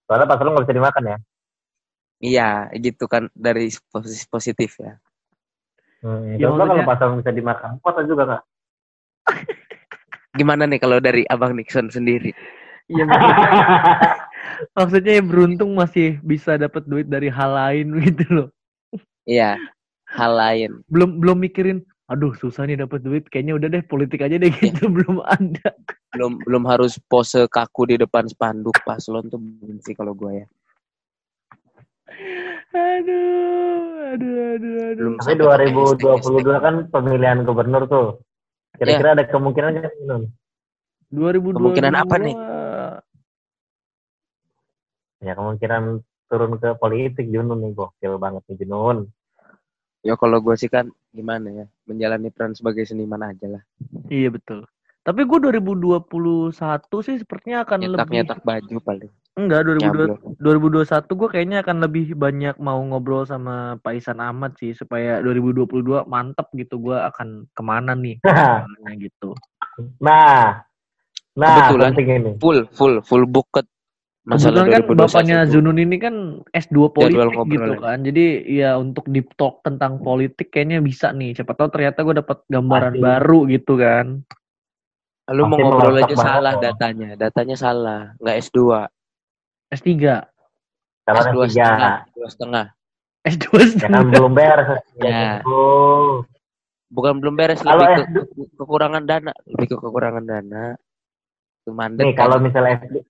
Soalnya 0.05 0.27
pas 0.29 0.37
lu 0.37 0.49
nggak 0.53 0.63
bisa 0.69 0.77
dimakan 0.77 1.03
ya. 1.09 1.17
iya, 2.21 2.49
gitu 2.77 3.09
kan 3.09 3.33
dari 3.33 3.73
posisi 3.89 4.29
positif 4.29 4.77
ya. 4.77 4.93
Hmm, 6.05 6.37
Ya, 6.37 6.53
kalau 6.53 6.69
maksudnya- 6.69 6.85
pasal 6.85 7.17
bisa 7.17 7.31
dimakan, 7.33 7.81
foto 7.81 8.05
juga 8.05 8.23
nggak? 8.29 8.43
Gimana 10.37 10.69
nih 10.69 10.77
kalau 10.77 11.01
dari 11.01 11.25
Abang 11.25 11.57
Nixon 11.57 11.89
sendiri? 11.89 12.29
ya 12.85 13.01
maksudnya, 13.09 13.49
maksudnya 14.77 15.13
ya 15.17 15.23
beruntung 15.25 15.73
masih 15.73 16.21
bisa 16.21 16.61
dapat 16.61 16.85
duit 16.85 17.09
dari 17.09 17.25
hal 17.33 17.57
lain 17.57 17.87
gitu 18.05 18.25
loh. 18.29 18.47
Iya, 19.25 19.57
hal 20.13 20.31
lain. 20.37 20.85
Belum 20.85 21.17
belum 21.17 21.41
mikirin 21.41 21.81
aduh 22.11 22.35
susah 22.35 22.67
nih 22.67 22.83
dapat 22.83 22.99
duit 22.99 23.23
kayaknya 23.31 23.55
udah 23.55 23.67
deh 23.71 23.83
politik 23.87 24.19
aja 24.19 24.35
deh 24.35 24.51
gitu 24.51 24.91
belum 24.99 25.23
ada. 25.23 25.71
Belum 26.11 26.43
belum 26.43 26.63
harus 26.67 26.99
pose 27.07 27.47
kaku 27.47 27.87
di 27.87 27.95
depan 27.95 28.27
spanduk 28.27 28.75
paslon 28.83 29.31
tuh 29.31 29.39
belum 29.39 29.79
sih 29.79 29.95
kalau 29.95 30.11
gue 30.11 30.43
ya. 30.43 30.47
Aduh, 32.71 34.11
aduh, 34.11 34.35
aduh, 34.59 34.73
aduh. 34.91 34.95
Belum 34.99 35.15
Tapi 35.23 35.39
hashtag, 35.39 35.95
2022 35.95 36.65
kan 36.65 36.75
pemilihan 36.91 37.39
gubernur 37.47 37.87
tuh. 37.87 38.07
Kira-kira 38.75 39.15
ada 39.15 39.23
kemungkinan 39.27 39.71
nggak 39.79 39.93
Nun? 40.07 40.23
2022 41.11 41.59
Kemungkinan 41.59 41.93
apa 41.95 42.15
nih? 42.19 42.35
Ya 45.21 45.33
kemungkinan 45.37 45.83
turun 46.31 46.51
ke 46.59 46.75
politik 46.79 47.27
Junun 47.27 47.59
nih 47.59 47.71
gokil 47.75 48.15
banget 48.19 48.43
nih 48.51 48.63
Junun. 48.63 49.07
Ya 50.01 50.17
kalau 50.17 50.41
gue 50.41 50.55
sih 50.57 50.71
kan 50.71 50.89
gimana 51.13 51.51
ya, 51.53 51.65
menjalani 51.91 52.31
peran 52.31 52.51
sebagai 52.51 52.83
seniman 52.83 53.21
aja 53.21 53.59
lah. 53.59 53.63
Iya 54.07 54.31
betul. 54.31 54.63
Tapi 55.01 55.25
gue 55.25 55.37
2021 55.41 56.53
sih 57.01 57.17
sepertinya 57.17 57.65
akan 57.65 57.77
lebih 57.81 57.97
Nyetak-nyetak 58.21 58.39
baju 58.41 58.75
paling. 58.79 59.11
enggak 59.31 59.63
2022 59.63 59.81
Nyablon. 59.81 60.83
2021 60.85 61.17
gue 61.17 61.29
kayaknya 61.31 61.57
akan 61.63 61.77
lebih 61.79 62.05
banyak 62.13 62.55
mau 62.59 62.77
ngobrol 62.83 63.23
sama 63.23 63.79
Pak 63.79 63.93
Isan 63.95 64.19
Ahmad 64.19 64.59
sih 64.59 64.75
supaya 64.75 65.23
2022 65.23 66.03
mantep 66.05 66.51
gitu 66.51 66.77
gue 66.77 66.99
akan 66.99 67.47
ke 67.49 67.61
mana 67.63 67.95
nih 67.95 68.19
Ke 68.19 68.27
mana 68.27 68.89
gitu. 69.07 69.31
nah, 69.97 70.61
nah 71.33 71.55
Kebetulan. 71.71 71.91
ini. 71.95 72.31
Full, 72.37 72.59
full, 72.75 72.99
full 73.01 73.23
booked. 73.23 73.70
Masalah 74.21 74.69
Kebetulan 74.69 74.69
kan 74.69 74.81
2021 74.85 75.01
bapaknya 75.01 75.37
tuh. 75.41 75.49
Zunun 75.49 75.77
ini 75.81 75.95
kan 75.97 76.15
S2 76.53 76.77
politik 76.93 77.25
gitu 77.25 77.33
ngobrolnya. 77.41 77.79
kan. 77.81 77.97
Jadi 78.05 78.25
ya 78.53 78.71
untuk 78.77 79.05
deep 79.09 79.33
talk 79.33 79.65
tentang 79.65 79.97
politik 79.97 80.53
kayaknya 80.53 80.77
bisa 80.77 81.09
nih. 81.09 81.33
Siapa 81.33 81.57
tahu 81.57 81.73
ternyata 81.73 82.05
gue 82.05 82.15
dapat 82.21 82.37
gambaran 82.45 82.93
Pasti. 82.95 83.01
baru 83.01 83.39
gitu 83.49 83.73
kan. 83.81 84.05
Lu 85.31 85.47
mau 85.49 85.57
ngobrol 85.57 85.97
aja 85.97 86.13
banget 86.13 86.21
salah 86.21 86.53
loh. 86.53 86.61
datanya. 86.61 87.09
Datanya 87.17 87.55
salah. 87.57 88.01
Nggak 88.21 88.37
S2. 88.45 88.59
S3. 89.73 89.89
Salah 91.01 91.21
S2 91.25 91.33
tiga. 91.33 91.49
setengah. 91.49 91.93
S2 92.13 92.25
setengah. 92.29 92.65
S2 93.21 93.45
Ya 93.81 93.99
belum 94.05 94.31
beres. 94.37 94.69
Ya. 95.01 95.41
Oh. 95.49 96.21
Bukan 96.93 97.17
belum 97.17 97.33
beres. 97.33 97.57
Kalau 97.57 97.81
Lebih 97.81 98.05
ke, 98.05 98.05
S2 98.05 98.17
ke- 98.37 98.53
kekurangan 98.59 99.03
dana. 99.07 99.33
Lebih 99.49 99.65
ke 99.65 99.75
kekurangan 99.81 100.23
dana. 100.29 100.65
Itu 101.63 101.71
mandet 101.73 102.05
Nih 102.05 102.13
kalau 102.13 102.37
misalnya 102.37 102.77
S2, 102.85 103.01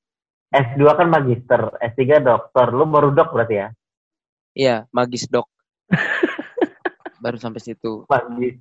S2 0.52 0.84
kan 1.00 1.08
magister, 1.08 1.62
S3 1.80 2.20
dokter. 2.20 2.68
Lu 2.76 2.84
baru 2.84 3.16
dok 3.16 3.32
berarti 3.32 3.56
ya? 3.56 3.68
Iya, 4.52 4.76
magis 4.92 5.32
dok. 5.32 5.48
Baru 7.24 7.38
sampai 7.40 7.62
situ. 7.64 8.04
Magis, 8.10 8.60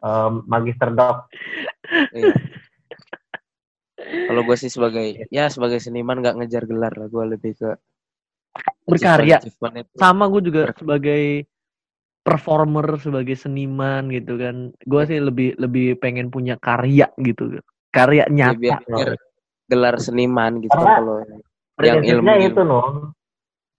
em, 0.00 0.32
magister 0.48 0.88
dok. 0.94 1.28
Iya. 2.14 2.32
Kalau 4.30 4.42
gue 4.46 4.56
sih 4.56 4.70
sebagai 4.72 5.26
ya 5.28 5.50
sebagai 5.50 5.82
seniman 5.82 6.22
nggak 6.22 6.40
ngejar 6.40 6.64
gelar 6.64 6.94
lah. 6.94 7.08
Gue 7.10 7.24
lebih 7.36 7.52
ke 7.58 7.70
Berkarya. 8.86 9.42
Sama 9.98 10.28
gue 10.30 10.40
juga 10.44 10.70
sebagai 10.76 11.44
performer, 12.22 12.96
sebagai 12.96 13.36
seniman 13.36 14.08
gitu 14.08 14.38
kan. 14.40 14.70
Gue 14.86 15.02
sih 15.04 15.18
lebih 15.20 15.58
lebih 15.60 15.98
pengen 16.00 16.30
punya 16.32 16.56
karya 16.60 17.10
gitu. 17.20 17.60
Karya 17.90 18.24
Ya, 18.30 18.54
nyata. 18.54 18.56
biar, 18.60 18.80
biar 18.86 19.10
gelar 19.64 19.96
seniman 19.96 20.60
gitu 20.60 20.72
Karena- 20.72 20.96
kalau 20.98 21.16
yang 21.80 22.00
Prinsipnya 22.00 22.34
ilmu- 22.38 22.46
itu 22.46 22.60
non. 22.62 22.94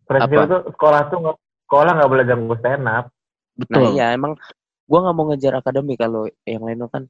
Prinsip 0.04 0.36
Apa? 0.36 0.44
itu 0.44 0.58
sekolah 0.76 1.02
tuh 1.08 1.18
nggak- 1.24 1.40
sekolah 1.66 1.92
nggak 1.96 2.10
boleh 2.12 2.26
ganggu 2.26 2.56
stand 2.60 2.86
up. 2.86 3.06
Nah 3.08 3.58
Betul. 3.58 3.84
iya 3.96 4.06
emang 4.12 4.36
gue 4.86 5.00
nggak 5.00 5.16
mau 5.16 5.26
ngejar 5.30 5.54
akademi 5.56 5.96
kalau 5.96 6.28
yang 6.44 6.62
lain 6.62 6.84
kan 6.86 7.04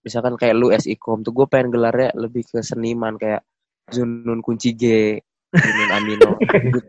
misalkan 0.00 0.38
kayak 0.38 0.54
lu 0.54 0.70
SIKOM 0.70 1.20
tuh 1.20 1.34
gue 1.34 1.44
pengen 1.44 1.68
gelarnya 1.68 2.14
lebih 2.14 2.46
ke 2.46 2.62
seniman 2.62 3.18
kayak 3.18 3.42
Zunun 3.90 4.40
Kunci 4.40 4.72
G, 4.72 4.84
Zunun 5.50 5.90
Amino. 5.90 6.30
gitu. 6.40 6.80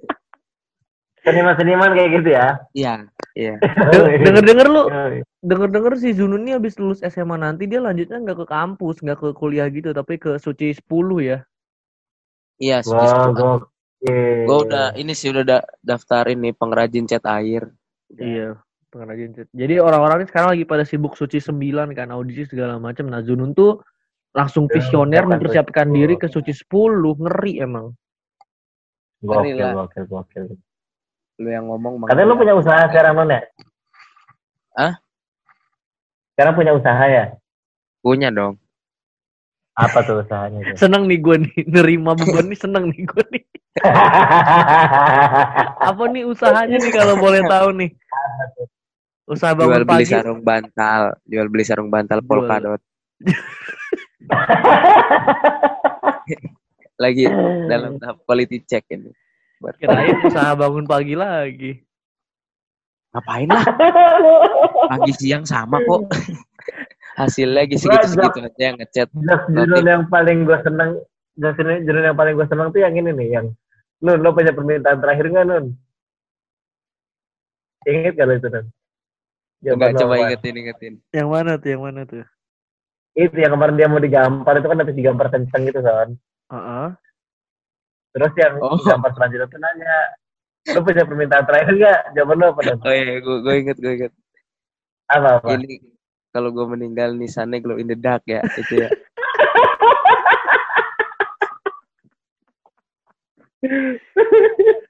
Seniman-seniman 1.30 1.90
kayak 1.94 2.10
gitu 2.20 2.30
ya. 2.34 2.48
Iya, 2.74 2.94
iya. 3.38 3.54
Dengar-dengar 4.26 4.68
lu 4.68 4.84
Yoi. 4.90 5.22
denger-denger 5.40 5.94
si 5.96 6.10
Zunun 6.12 6.44
ini 6.44 6.58
habis 6.58 6.76
lulus 6.76 7.00
SMA 7.00 7.38
nanti 7.38 7.70
dia 7.70 7.80
lanjutnya 7.80 8.18
nggak 8.20 8.44
ke 8.44 8.48
kampus, 8.50 9.00
nggak 9.00 9.20
ke 9.22 9.30
kuliah 9.38 9.70
gitu, 9.70 9.94
tapi 9.94 10.18
ke 10.18 10.42
Suci 10.42 10.74
10 10.74 10.82
ya. 11.22 11.38
Iya, 12.60 12.84
Wah, 12.92 13.32
gue 13.32 13.64
gokil. 14.04 14.68
udah 14.68 14.92
ini 14.94 15.16
sih 15.16 15.32
udah 15.32 15.44
da- 15.48 15.68
daftar 15.80 16.28
ini 16.28 16.52
pengrajin 16.52 17.06
cat 17.06 17.24
air. 17.30 17.70
Iya. 18.12 18.58
pengrajin 18.90 19.32
cat. 19.32 19.48
Jadi 19.54 19.78
orang-orang 19.78 20.26
ini 20.26 20.28
sekarang 20.28 20.50
lagi 20.58 20.66
pada 20.66 20.82
sibuk 20.82 21.14
suci 21.14 21.38
sembilan 21.38 21.94
kan 21.94 22.10
audisi 22.10 22.50
segala 22.50 22.82
macam. 22.82 23.06
Nah 23.06 23.22
Zunun 23.22 23.54
tuh 23.54 23.78
langsung 24.34 24.66
Ya, 24.66 24.82
visioner 24.82 25.24
siapkan 25.24 25.32
mempersiapkan 25.38 25.86
suci 25.88 25.96
diri 25.96 26.16
10. 26.18 26.22
ke 26.22 26.28
suci 26.28 26.52
10 26.58 27.14
ngeri 27.22 27.54
emang. 27.62 27.86
Gokil, 29.20 29.56
lah. 29.62 29.74
gokil, 29.86 30.04
gokil. 30.10 30.46
Lu 31.40 31.48
yang 31.48 31.72
ngomong 31.72 32.04
Katanya 32.04 32.28
lu 32.28 32.36
punya 32.36 32.54
usaha 32.60 32.84
sekarang, 32.92 33.16
Non, 33.16 33.32
ya? 33.32 33.40
Hah? 34.76 34.94
Sekarang 36.36 36.54
punya 36.56 36.72
usaha 36.76 37.04
ya? 37.08 37.32
Punya 38.04 38.28
dong. 38.32 38.60
Apa 39.80 40.04
tuh 40.04 40.20
usahanya? 40.20 40.60
tuh? 40.60 40.76
Seneng 40.84 41.08
nih 41.08 41.20
gue 41.24 41.36
nih 41.40 41.56
nerima 41.72 42.12
beban 42.12 42.52
nih 42.52 42.60
seneng 42.60 42.92
nih 42.92 43.08
gue 43.08 43.24
nih. 43.32 43.44
Apa 45.90 46.04
nih 46.12 46.24
usahanya 46.28 46.78
nih 46.84 46.92
kalau 46.92 47.16
boleh 47.16 47.40
tahu 47.48 47.70
nih? 47.80 47.90
Usaha 49.30 49.54
Jual 49.56 49.72
bangun 49.72 49.88
beli 49.88 50.04
pagi. 50.04 50.12
sarung 50.12 50.42
bantal, 50.44 51.16
jual 51.24 51.48
beli 51.48 51.64
sarung 51.64 51.88
bantal 51.88 52.20
Jual. 52.20 52.28
polkadot. 52.28 52.82
Lagi 57.04 57.24
dalam 57.72 57.96
tahap 58.02 58.20
quality 58.28 58.60
check 58.68 58.84
ini. 58.92 59.12
Buat- 59.60 59.76
Kirain 59.76 60.16
usaha 60.24 60.56
bangun 60.56 60.88
pagi 60.88 61.16
lagi. 61.20 61.72
Ngapain 63.12 63.50
lah? 63.50 63.66
Pagi 64.88 65.12
siang 65.18 65.44
sama 65.44 65.82
kok. 65.84 66.08
Hasilnya 67.20 67.68
Gua 67.68 67.76
segitu-segitu 67.76 68.40
aja 68.48 68.64
yang 68.64 68.78
ngechat. 68.80 69.08
Judul 69.52 69.84
yang 69.84 70.08
paling 70.08 70.48
gue 70.48 70.56
seneng, 70.64 71.04
judul 71.36 72.04
yang 72.06 72.16
paling 72.16 72.40
gue 72.40 72.48
seneng 72.48 72.72
tuh 72.72 72.80
yang 72.80 72.96
ini 72.96 73.12
nih, 73.12 73.30
yang 73.36 73.48
Nun, 74.00 74.24
lo 74.24 74.32
punya 74.32 74.56
permintaan 74.56 75.04
terakhir 75.04 75.28
nggak 75.28 75.46
Nun? 75.52 75.66
Ingat 77.84 78.14
gak 78.16 78.28
lo 78.32 78.34
itu 78.40 78.48
Nun? 78.48 78.66
Coba 79.60 79.92
coba 79.92 80.14
ingetin 80.24 80.56
ingetin. 80.56 80.94
Yang 81.12 81.28
mana 81.28 81.52
tuh? 81.60 81.70
Yang 81.76 81.82
mana 81.84 82.02
tuh? 82.08 82.24
Itu 83.20 83.36
yang 83.36 83.52
kemarin 83.52 83.76
dia 83.76 83.92
mau 83.92 84.00
digampar 84.00 84.56
itu 84.56 84.68
kan 84.72 84.80
habis 84.80 84.96
digampar 84.96 85.28
kenceng 85.28 85.68
gitu 85.68 85.84
kan. 85.84 86.16
Heeh. 86.48 86.88
Terus 88.10 88.32
yang 88.36 88.54
Oh. 88.58 88.74
digampar 88.76 89.12
selanjutnya 89.14 89.48
tuh 89.48 89.60
nanya, 89.60 89.96
lo 90.68 90.80
punya 90.82 91.04
permintaan 91.04 91.46
terakhir 91.46 91.74
nggak? 91.76 92.00
Jawaban 92.14 92.38
lo 92.38 92.46
apa 92.48 92.62
Nun? 92.64 92.80
Oh 92.80 92.92
iya, 92.92 93.14
gue 93.18 93.38
gue 93.40 93.54
inget 93.56 93.78
gue 93.78 93.92
inget. 93.96 94.14
Apa 95.08 95.30
apa? 95.38 95.48
Ini 95.54 95.78
kalau 96.30 96.50
gue 96.50 96.66
meninggal 96.68 97.14
nisannya 97.14 97.60
glow 97.60 97.78
in 97.78 97.88
the 97.88 97.96
dark 97.96 98.22
ya 98.26 98.42
itu 98.56 98.74
ya. 98.78 98.90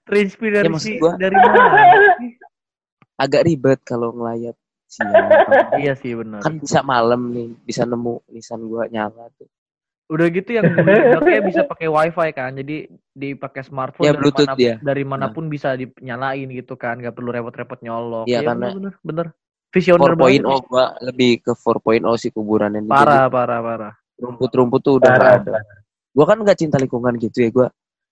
Terinspirasi 0.06 0.66
Ya, 0.90 1.00
gua- 1.00 1.18
dari 1.18 1.36
mana? 1.36 1.60
Agak 3.24 3.44
ribet 3.46 3.80
kalau 3.84 4.16
ngelayat 4.16 4.56
siang. 4.88 5.12
iya 5.76 5.94
sih 5.94 6.16
benar. 6.16 6.40
kan 6.40 6.56
bisa 6.56 6.80
malam 6.82 7.30
nih, 7.30 7.52
bisa 7.62 7.84
nemu 7.84 8.24
nisan 8.32 8.64
gue 8.64 8.84
nyala 8.90 9.28
tuh. 9.36 9.46
Udah 10.10 10.26
gitu 10.28 10.50
yang 10.52 10.66
kayak 11.22 11.44
bisa 11.46 11.62
pakai 11.64 11.86
wifi 11.86 12.30
kan, 12.34 12.58
jadi 12.58 12.90
dipakai 13.14 13.62
smartphone 13.62 14.10
Ya, 14.10 14.12
dari, 14.12 14.20
Bluetooth 14.20 14.50
mana- 14.50 14.58
dia. 14.58 14.74
dari 14.82 15.04
mana 15.06 15.30
pun 15.30 15.46
bisa 15.46 15.78
dinyalain 15.78 16.50
gitu 16.50 16.74
kan, 16.74 16.98
nggak 16.98 17.14
perlu 17.14 17.30
repot-repot 17.30 17.78
nyolok. 17.80 18.26
Iya, 18.26 18.42
Iya, 18.42 18.48
karena 18.50 18.68
bener, 18.74 18.94
bener. 19.00 19.28
Visioner 19.70 20.18
4.0 20.18 20.18
banget. 20.18 20.66
gue 20.66 20.86
lebih 21.06 21.32
ke 21.46 21.52
4.0 21.54 22.18
sih 22.18 22.34
kuburan 22.34 22.74
ini. 22.74 22.90
Parah, 22.90 23.30
parah, 23.30 23.62
parah. 23.62 23.94
Jadi 23.94 24.26
Rumput-rumput 24.26 24.82
tuh 24.82 24.94
udah 24.98 25.14
Parah, 25.14 25.34
ada. 25.38 25.52
parah. 25.54 25.78
Gue 26.10 26.26
kan 26.26 26.38
nggak 26.42 26.58
cinta 26.58 26.76
lingkungan 26.76 27.14
gitu 27.16 27.38
ya. 27.40 27.50
Gue 27.50 27.68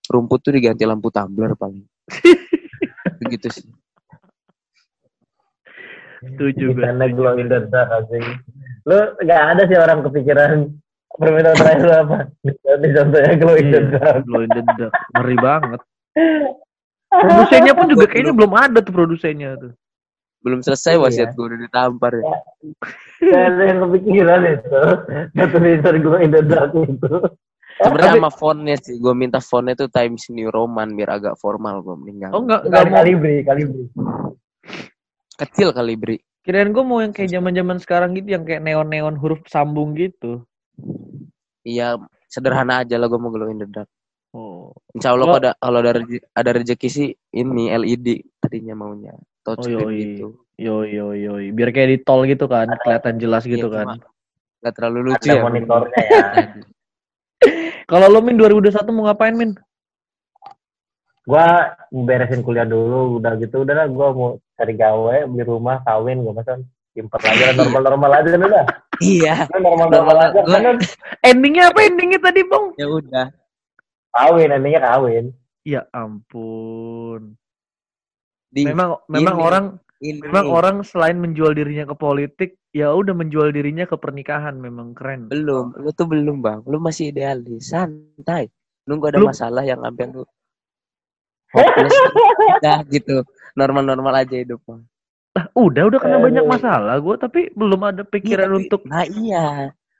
rumput 0.06 0.38
tuh 0.40 0.54
diganti 0.54 0.86
lampu 0.86 1.10
tumbler 1.10 1.58
paling. 1.58 1.82
Begitu 3.20 3.50
sih. 3.50 3.68
Setuju 6.20 6.64
gue. 6.72 6.82
Karena 6.82 7.06
glow 7.10 7.34
in 7.36 7.46
the 7.46 7.66
dark 7.68 7.90
asing. 7.92 8.22
Nggak 9.18 9.42
ada 9.50 9.62
sih 9.66 9.76
orang 9.76 10.00
kepikiran 10.00 10.50
permintaan 11.18 11.56
terakhir 11.58 11.88
apa? 12.06 12.16
Ini 12.46 12.88
contohnya 12.94 13.32
glow 13.36 13.56
in 13.58 13.66
the 13.68 13.80
Iya, 13.82 13.90
dark. 13.92 14.16
Glow 14.24 14.40
in 14.46 14.50
the 14.50 14.62
dark. 14.78 14.92
Ngeri 15.18 15.36
banget. 15.38 15.80
Produsennya 17.08 17.72
pun 17.74 17.86
juga 17.88 18.04
kayaknya 18.06 18.32
belum 18.36 18.52
ada 18.54 18.78
tuh 18.84 18.94
produsennya 18.94 19.50
tuh. 19.58 19.72
Belum 20.38 20.60
selesai 20.62 20.94
Iya. 20.94 21.02
wasiat 21.02 21.28
gue 21.34 21.44
udah 21.50 21.58
ditampar 21.58 22.12
ya. 22.14 22.24
Gak 23.18 23.42
ada 23.52 23.62
yang 23.66 23.78
kepikiran 23.82 24.40
itu. 24.46 24.80
Satu 25.34 25.48
tulisan 25.58 25.94
glow 25.98 26.18
in 26.22 26.30
the 26.30 26.42
dark 26.46 26.72
itu. 26.78 27.10
Sebenarnya 27.78 28.18
sama 28.18 28.30
fontnya 28.34 28.76
sih. 28.78 28.98
Gue 28.98 29.14
minta 29.14 29.38
fontnya 29.38 29.74
tuh 29.78 29.90
Times 29.90 30.30
New 30.30 30.50
Roman 30.50 30.94
biar 30.94 31.18
agak 31.18 31.34
formal 31.38 31.82
gue 31.82 31.94
meninggal. 31.94 32.30
Oh 32.34 32.42
enggak 32.42 32.66
enggak 32.66 32.82
mau. 32.86 32.94
kalibri, 32.98 33.36
kalibri. 33.46 33.84
Kecil 35.38 35.70
kali 35.70 35.94
beri. 35.94 36.18
Kirain 36.42 36.72
gue 36.72 36.82
mau 36.82 36.98
yang 36.98 37.14
kayak 37.14 37.30
zaman-zaman 37.30 37.76
sekarang 37.78 38.16
gitu 38.18 38.34
yang 38.34 38.42
kayak 38.42 38.64
neon-neon 38.64 39.14
huruf 39.14 39.42
sambung 39.46 39.94
gitu. 39.94 40.42
Iya 41.68 42.00
sederhana 42.24 42.80
aja 42.80 42.96
lah 42.96 43.12
gue 43.12 43.20
mau 43.20 43.28
glow 43.28 43.52
in 43.52 43.60
the 43.60 43.68
dark. 43.68 43.88
Oh. 44.32 44.72
Insya 44.96 45.12
Allah 45.12 45.28
kalau 45.28 45.40
ada 45.40 45.50
kalau 45.60 45.78
ada 45.84 45.92
rezeki, 46.00 46.18
ada 46.32 46.50
rezeki 46.56 46.88
sih 46.88 47.08
ini 47.36 47.68
LED 47.72 48.06
tadinya 48.40 48.72
maunya 48.76 49.12
touchscreen 49.44 49.76
Oh, 49.76 49.88
yoi. 49.92 50.00
gitu. 50.00 50.26
Yo 50.56 50.76
yo 50.88 51.12
yo. 51.12 51.36
Biar 51.52 51.70
kayak 51.72 51.88
di 51.92 51.98
tol 52.00 52.24
gitu 52.24 52.48
kan, 52.48 52.68
kelihatan 52.80 53.20
jelas 53.20 53.44
gitu 53.44 53.68
Iya, 53.68 53.76
kan. 53.76 53.86
cuma 54.00 54.08
Nggak 54.58 54.74
terlalu 54.74 54.98
lucu 55.12 55.28
Ada 55.28 55.36
ya. 55.36 55.42
monitornya 55.44 56.00
ya. 56.02 56.24
Kalau 57.90 58.06
lo 58.10 58.20
Min 58.20 58.36
2021 58.36 58.90
mau 58.92 59.06
ngapain 59.08 59.32
Min? 59.32 59.52
Gua 61.28 61.76
beresin 61.92 62.40
kuliah 62.40 62.64
dulu, 62.64 63.20
udah 63.20 63.36
gitu 63.36 63.60
udah 63.64 63.84
lah 63.84 63.86
gua 63.88 64.08
mau 64.16 64.28
cari 64.56 64.74
gawe, 64.74 65.16
beli 65.28 65.44
rumah, 65.44 65.84
kawin, 65.84 66.24
gua 66.24 66.32
pesan 66.40 66.64
simpen 66.98 67.22
aja 67.22 67.54
normal-normal 67.54 68.10
aja 68.18 68.28
nih 68.34 68.50
dah. 68.50 68.66
Iya. 68.98 69.34
Lu 69.54 69.58
normal-normal 69.62 70.16
Normal, 70.18 70.34
aja 70.34 70.58
kan 70.58 70.76
Endingnya 71.22 71.70
apa 71.70 71.78
endingnya 71.86 72.18
tadi 72.18 72.42
Bang? 72.42 72.74
Ya 72.74 72.86
udah. 72.90 73.26
kawin, 74.10 74.50
nantinya 74.50 74.80
kawin. 74.82 75.24
Ya 75.62 75.86
ampun. 75.94 77.38
Di, 78.50 78.66
Memang 78.66 78.98
memang 79.06 79.36
ini. 79.38 79.44
orang 79.44 79.64
ini. 80.00 80.18
memang 80.24 80.46
orang 80.50 80.76
selain 80.82 81.20
menjual 81.20 81.52
dirinya 81.54 81.86
ke 81.86 81.94
politik, 81.94 82.50
ya 82.72 82.90
udah 82.90 83.12
menjual 83.14 83.52
dirinya 83.52 83.86
ke 83.86 83.94
pernikahan 83.94 84.58
memang 84.58 84.96
keren. 84.96 85.30
belum. 85.30 85.78
Lu 85.78 85.92
tuh 85.94 86.08
belum 86.10 86.42
bang. 86.42 86.64
Lu 86.66 86.82
masih 86.82 87.14
idealis. 87.14 87.70
Santai. 87.70 88.50
Nunggu 88.88 89.12
ada 89.12 89.20
Lu- 89.20 89.28
masalah 89.28 89.62
yang 89.62 89.78
sampai 89.84 90.08
lu 90.10 90.24
hopeless. 91.52 91.92
Udah 92.58 92.78
gitu. 92.94 93.22
Normal-normal 93.54 94.24
aja 94.24 94.34
hidup 94.40 94.58
bang. 94.64 94.80
Udah 95.52 95.82
udah 95.84 95.98
kena 95.98 96.18
banyak 96.18 96.44
masalah 96.44 96.96
gue 96.96 97.14
tapi 97.16 97.40
belum 97.52 97.80
ada 97.82 98.02
pikiran 98.02 98.44
Iya, 98.44 98.50
tapi- 98.50 98.60
untuk 98.60 98.80
Nah 98.84 99.04
iya. 99.06 99.46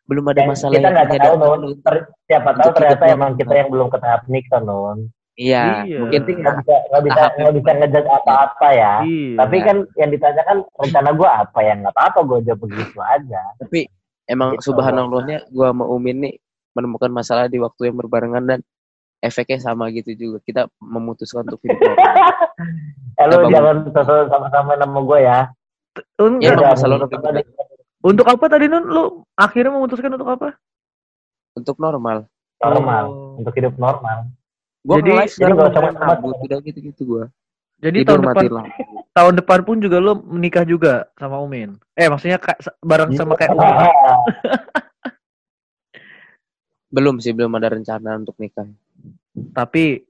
Belum 0.04 0.24
ada 0.24 0.40
Dan 0.40 0.48
masalah 0.48 0.72
kita 0.72 0.88
nggak 0.88 1.08
tahu 1.20 1.34
non, 1.36 1.58
lu. 1.60 1.68
Ter- 1.78 2.08
siapa 2.24 2.50
tahu 2.54 2.70
ternyata 2.72 2.96
hidupnya. 2.98 3.14
emang 3.14 3.30
kita 3.34 3.54
yang 3.54 3.68
belum 3.68 3.86
ke 3.88 3.98
tahap 3.98 4.22
nikah 4.26 4.60
non. 4.60 4.98
Iya. 5.34 5.64
Iya. 5.84 5.98
Mungkin 6.00 6.20
nggak 6.24 6.54
bisa 6.58 6.74
nggak 6.88 7.02
bisa 7.04 7.20
nggak 7.36 7.54
bisa 7.54 7.70
ngejudge 7.76 8.08
apa-apa 8.10 8.68
ya. 8.72 8.94
Iya. 9.04 9.36
Tapi 9.36 9.56
kan 9.60 9.76
yang 9.94 10.10
ditanyakan 10.10 10.56
rencana 10.74 11.10
gua 11.12 11.30
apa 11.42 11.58
ya 11.60 11.72
nggak 11.76 11.92
apa-apa 11.92 12.18
gua 12.24 12.38
jawab 12.40 12.60
begitu 12.64 12.98
aja. 12.98 13.42
tapi 13.56 13.80
emang 14.24 14.56
Gitu. 14.56 14.64
subhanallahnya 14.66 15.44
gua 15.48 15.70
sama 15.70 15.84
Umin 15.86 16.16
nih 16.20 16.34
menemukan 16.72 17.10
masalah 17.10 17.46
di 17.46 17.58
waktu 17.58 17.82
yang 17.86 17.96
berbarengan 17.96 18.44
dan 18.44 18.60
efeknya 19.18 19.58
sama 19.60 19.90
gitu 19.90 20.10
juga. 20.12 20.38
Kita 20.40 20.62
memutuskan 20.78 21.42
untuk 21.42 21.58
hidup 21.60 21.78
normal. 21.82 22.34
Eh 23.14 23.24
lu 23.26 23.36
jangan 23.48 23.76
sosok 23.86 24.26
sama-sama 24.28 24.72
nama 24.74 24.98
gua 24.98 25.18
ya. 25.18 25.38
Un- 26.16 26.38
Ya, 26.38 26.54
untuk 28.00 28.26
apa 28.26 28.46
tadi 28.46 28.66
Nun? 28.66 28.84
Lu 28.86 29.02
akhirnya 29.34 29.72
memutuskan 29.72 30.10
untuk 30.10 30.28
apa? 30.28 30.54
untuk 31.52 31.74
normal. 31.76 32.22
normal 32.58 33.04
Oh. 33.04 33.34
untuk 33.36 33.50
hidup 33.52 33.74
normal. 33.74 34.30
Gua 34.80 35.02
Jadi- 35.02 35.26
jadi 35.32 35.52
udah 35.52 35.66
usah 35.68 35.82
rambut 35.92 36.38
udah 36.38 36.58
gitu-gitu 36.60 37.02
gua. 37.04 37.24
Jadi 37.78 38.02
Tidur 38.02 38.18
tahun 38.18 38.22
depan 38.24 38.44
lampu. 38.52 38.70
tahun 39.18 39.34
depan 39.36 39.60
pun 39.62 39.76
juga 39.78 39.96
lu 39.98 40.12
menikah 40.24 40.62
juga 40.62 41.10
sama 41.14 41.38
Umin. 41.38 41.74
Eh 41.92 42.06
maksudnya 42.06 42.38
ka- 42.38 42.58
bareng 42.80 43.10
sama 43.12 43.34
kayak 43.34 43.50
Umin. 43.52 43.74
Belum 46.88 47.20
sih, 47.20 47.30
belum 47.30 47.52
ada 47.52 47.68
rencana 47.70 48.16
untuk 48.16 48.32
nikah. 48.38 48.64
Tapi 49.54 50.08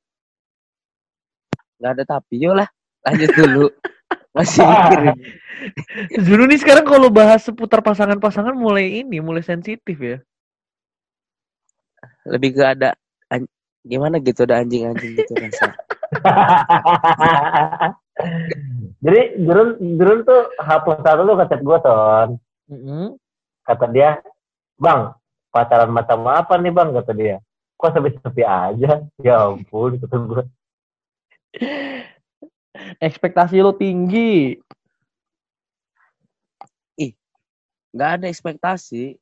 Nggak 1.79 1.93
ada 1.95 2.05
tapi, 2.19 2.43
yuk 2.43 2.59
lah. 2.59 2.69
Lanjut 3.07 3.31
dulu. 3.39 3.67
Masih 4.37 4.67
mikirin. 4.67 5.17
Zulu 6.23 6.45
nih 6.51 6.59
sekarang 6.59 6.87
kalau 6.87 7.09
bahas 7.11 7.43
seputar 7.47 7.83
pasangan-pasangan 7.83 8.55
mulai 8.55 9.03
ini, 9.03 9.23
mulai 9.23 9.43
sensitif 9.47 9.95
ya. 9.99 10.19
Lebih 12.27 12.59
ke 12.59 12.63
ada 12.63 12.99
an- 13.31 13.51
gimana 13.83 14.19
gitu 14.23 14.47
ada 14.47 14.63
anjing-anjing 14.63 15.23
gitu 15.23 15.33
rasa. 15.39 15.71
Jadi 19.07 19.21
Jurun 19.43 19.79
Jurun 19.99 20.21
tuh 20.27 20.51
hapus 20.59 20.99
satu 21.03 21.23
lu 21.23 21.39
ngechat 21.39 21.61
gua 21.63 21.79
ton. 21.79 22.29
Mm-mm. 22.71 23.15
Kata 23.67 23.87
dia, 23.91 24.19
bang 24.79 25.15
pacaran 25.55 25.91
macam 25.91 26.27
apa 26.27 26.59
nih 26.59 26.75
bang 26.75 26.89
kata 26.95 27.13
dia. 27.15 27.39
Kok 27.79 27.91
sepi-sepi 27.95 28.43
aja? 28.43 29.07
Ya 29.23 29.37
ampun 29.47 30.03
kata 30.03 30.17
gua. 30.19 30.43
Ekspektasi 32.99 33.63
lo 33.63 33.71
tinggi. 33.75 34.59
nggak 37.89 38.11
ada 38.21 38.27
ekspektasi. 38.29 39.17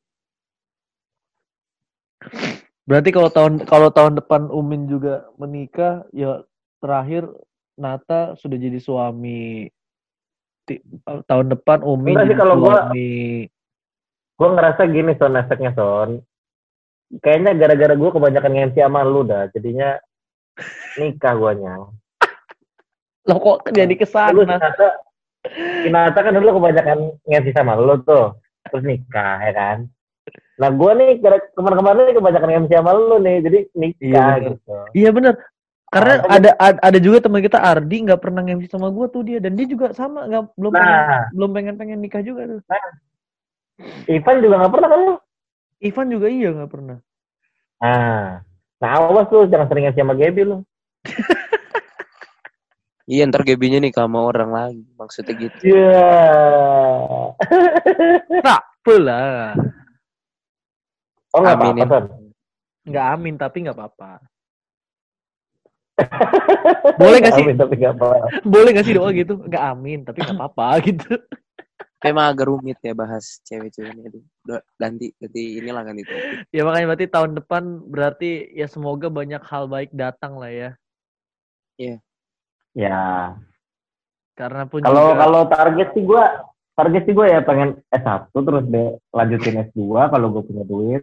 Berarti 2.83 3.11
kalau 3.15 3.31
tahun 3.31 3.63
kalau 3.63 3.95
tahun 3.95 4.19
depan 4.19 4.51
Umin 4.51 4.91
juga 4.91 5.31
menikah, 5.39 6.03
ya 6.11 6.43
terakhir 6.83 7.31
Nata 7.79 8.35
sudah 8.41 8.59
jadi 8.59 8.81
suami. 8.83 9.71
Tahun 11.07 11.47
depan 11.47 11.87
Umin 11.87 12.19
Enggak 12.19 12.25
sih, 12.27 12.31
jadi 12.35 12.41
kalau 12.43 12.55
gua- 12.59 12.91
suami. 12.91 13.47
Gue 14.37 14.49
ngerasa 14.53 14.83
gini 14.91 15.13
son 15.17 15.39
efeknya 15.39 15.73
son. 15.73 16.21
Kayaknya 17.07 17.53
gara-gara 17.55 17.95
gue 17.95 18.11
kebanyakan 18.11 18.53
ngensi 18.53 18.79
sama 18.83 19.07
lu 19.07 19.23
dah. 19.23 19.47
Jadinya 19.55 19.95
nikah 20.99 21.35
guanya. 21.39 21.87
Loh 23.27 23.39
kok 23.39 23.71
jadi 23.71 23.95
Lu 23.95 23.99
ke 23.99 24.07
sana? 24.07 24.31
Sinata, 24.35 24.89
Sinata 25.87 26.19
kan 26.19 26.35
dulu 26.35 26.59
kebanyakan 26.59 26.99
ngensi 27.31 27.51
sama 27.55 27.79
lu 27.79 27.95
tuh. 28.03 28.35
Terus 28.71 28.83
nikah 28.83 29.39
ya 29.47 29.53
kan. 29.55 29.79
Nah 30.59 30.69
gue 30.75 30.91
nih 30.99 31.11
kemarin-kemarin 31.55 32.03
nih 32.11 32.17
kebanyakan 32.19 32.51
ngensi 32.51 32.75
sama 32.75 32.91
lu 32.99 33.17
nih. 33.23 33.37
Jadi 33.47 33.59
nikah 33.79 34.03
Iya, 34.03 34.23
bener. 34.27 34.51
gitu. 34.59 34.77
Iya 34.99 35.11
bener. 35.15 35.35
Karena 35.87 36.15
Ah, 36.27 36.43
ada 36.43 36.51
ad- 36.59 36.83
ada 36.83 36.99
juga 36.99 37.23
teman 37.23 37.39
kita 37.39 37.63
Ardi 37.63 38.03
nggak 38.03 38.19
pernah 38.19 38.43
nge 38.43 38.67
sama 38.67 38.91
gua 38.91 39.07
tuh 39.07 39.23
dia 39.23 39.39
dan 39.39 39.55
dia 39.55 39.71
juga 39.71 39.95
sama 39.95 40.27
nggak 40.27 40.59
belum 40.59 40.73
pengen, 40.75 40.99
Nah, 40.99 41.25
belum 41.31 41.51
pengen 41.55 41.75
pengen 41.79 41.99
nikah 42.03 42.23
juga 42.27 42.43
tuh. 42.51 42.61
Ivan 44.11 44.41
juga 44.41 44.67
gak 44.67 44.73
pernah 44.73 44.89
kan 44.89 45.01
lu? 45.05 45.15
Ivan 45.81 46.09
juga 46.09 46.27
iya 46.33 46.49
nggak 46.53 46.71
pernah. 46.73 46.99
Nah, 47.77 48.41
nah 48.81 48.91
awas 48.97 49.29
lu 49.29 49.45
jangan 49.49 49.69
sering 49.69 49.93
sama 49.93 50.17
Gaby 50.17 50.43
lu. 50.45 50.59
Iya 53.07 53.23
ntar 53.31 53.47
Gaby-nya 53.47 53.79
nih 53.79 53.95
sama 53.95 54.19
orang 54.19 54.51
lagi. 54.51 54.83
Maksudnya 54.99 55.35
gitu. 55.39 55.63
Iya. 55.63 56.11
Tak 58.47 58.63
pula. 58.83 59.55
Oh 61.31 61.39
nggak 61.39 61.55
apa-apa. 61.55 61.97
Nggak 62.83 63.07
amin 63.15 63.35
tapi 63.39 63.57
nggak 63.63 63.79
apa-apa. 63.79 64.27
Boleh 66.99 67.19
nggak 67.23 67.35
sih? 67.39 67.45
Amin, 67.47 67.57
tapi 67.57 67.75
gak 67.81 67.95
apa. 67.97 68.09
Boleh 68.45 68.71
gak 68.77 68.85
sih 68.85 68.95
doa 68.99 69.09
gitu? 69.17 69.41
Nggak 69.41 69.65
amin 69.65 69.99
tapi 70.05 70.19
nggak 70.21 70.37
apa-apa 70.37 70.67
gitu. 70.85 71.15
Kayak 71.97 72.13
emang 72.13 72.27
agak 72.29 72.47
rumit 72.53 72.79
ya 72.85 72.93
bahas 72.93 73.41
cewek-cewek 73.49 73.89
ini. 73.89 74.21
Aduh, 74.45 74.61
ganti 74.77 75.17
ganti 75.17 75.43
inilah 75.57 75.81
ganti 75.81 76.03
topik. 76.05 76.53
Ya 76.53 76.63
makanya 76.69 76.87
berarti 76.93 77.07
tahun 77.09 77.33
depan 77.41 77.63
berarti 77.89 78.31
ya 78.53 78.69
semoga 78.69 79.09
banyak 79.09 79.41
hal 79.41 79.65
baik 79.65 79.91
datang 79.97 80.37
lah 80.37 80.53
ya. 80.53 80.71
Ya. 82.77 83.33
Karena 84.37 84.69
pun 84.69 84.85
Kalau 84.85 85.17
juga 85.17 85.21
kalau 85.25 85.43
target 85.49 85.89
sih 85.97 86.05
gue 86.05 86.25
target 86.77 87.03
sih 87.09 87.15
gue 87.17 87.27
ya 87.33 87.41
pengen 87.41 87.81
S1 87.89 88.29
terus 88.29 88.65
deh 88.69 88.89
lanjutin 89.17 89.65
S2 89.73 90.13
kalau 90.13 90.27
gue 90.37 90.43
punya 90.45 90.65
duit. 90.69 91.03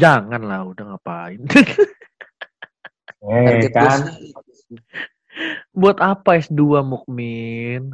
jangan 0.00 0.40
lah 0.40 0.64
udah 0.64 0.96
ngapain. 0.96 1.44
Eh 3.20 3.44
Target 3.44 3.72
kan. 3.76 4.00
Buat 5.76 6.00
apa 6.00 6.40
S2 6.40 6.80
Mukmin? 6.80 7.92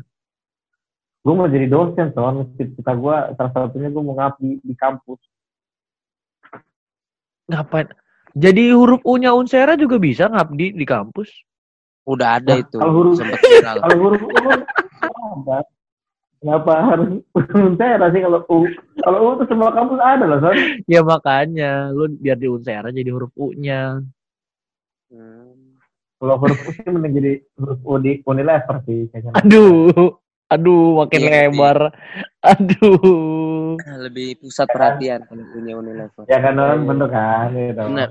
Gue 1.26 1.34
mau 1.34 1.50
jadi 1.50 1.66
dosen 1.66 2.14
son. 2.14 2.46
Cita 2.54 2.94
gue 2.94 3.16
salah 3.34 3.50
satunya 3.50 3.90
gue 3.90 3.98
mau 3.98 4.14
ngabdi 4.14 4.62
di 4.62 4.74
kampus. 4.78 5.18
Ngapain? 7.50 7.90
Jadi 8.38 8.70
huruf 8.70 9.02
U-nya 9.02 9.34
Unsera 9.34 9.74
juga 9.74 9.98
bisa 9.98 10.30
ngabdi 10.30 10.78
di 10.78 10.86
kampus. 10.86 11.26
Udah 12.06 12.38
ada 12.38 12.54
Nah, 12.54 12.62
itu. 12.62 12.78
kalau 12.78 12.94
huruf-. 12.94 13.18
Kalau 13.82 13.96
huruf 13.98 14.22
U 14.22 14.30
kan 14.30 14.60
ada. 15.42 15.58
Kenapa 16.36 16.72
harus 16.94 17.08
saya 17.80 18.06
sih 18.14 18.22
kalau 18.22 18.40
U? 18.46 18.70
Kalau 19.02 19.18
U 19.18 19.28
tuh 19.42 19.46
semua 19.50 19.74
kampus 19.74 19.98
ada 19.98 20.30
loh 20.30 20.38
son. 20.38 20.54
Ya 20.86 21.02
makanya 21.02 21.90
lu 21.90 22.06
biar 22.22 22.38
di 22.38 22.46
Unsera 22.46 22.94
jadi 22.94 23.10
huruf 23.10 23.34
U-nya. 23.34 23.98
Hmm. 25.10 25.74
Kalau 26.22 26.38
huruf 26.38 26.60
U 26.62 26.70
sih 26.70 26.86
mending 26.86 27.12
jadi 27.18 27.32
huruf 27.58 27.80
U 27.82 27.98
di 27.98 28.22
Unilever 28.22 28.76
sih 28.86 29.10
kayaknya. 29.10 29.34
Aduh. 29.42 30.22
Aduh, 30.46 31.02
makin 31.02 31.20
Iya, 31.26 31.50
lebar. 31.50 31.90
Aduh. 32.54 33.74
Lebih 33.82 34.38
pusat 34.38 34.70
perhatian 34.70 35.26
kalau 35.26 35.42
punya 35.50 35.74
Unilever. 35.74 36.24
Ya 36.30 36.38
kan 36.38 36.54
non 36.54 36.86
bener 36.86 37.08
kan 37.10 37.50
gitu. 37.50 37.82
Bener. 37.82 38.10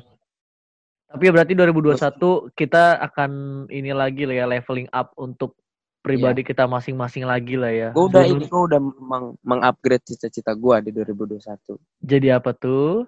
Tapi 1.07 1.23
ya 1.23 1.31
berarti 1.31 1.53
2021 1.55 2.51
kita 2.59 2.99
akan 2.99 3.31
ini 3.71 3.95
lagi 3.95 4.27
lah 4.27 4.35
ya 4.35 4.45
leveling 4.51 4.91
up 4.91 5.15
untuk 5.15 5.55
pribadi 6.03 6.43
kita 6.43 6.67
masing-masing 6.67 7.23
lagi 7.23 7.55
lah 7.55 7.71
ya. 7.71 7.89
Gue 7.95 8.11
udah 8.11 8.27
ini 8.27 8.45
gue 8.45 8.61
udah 8.67 8.79
meng 8.83 9.39
mengupgrade 9.41 10.03
cita-cita 10.03 10.51
gue 10.53 10.75
di 10.85 10.91
2021. 10.91 11.79
Jadi 12.03 12.27
apa 12.29 12.51
tuh? 12.51 13.07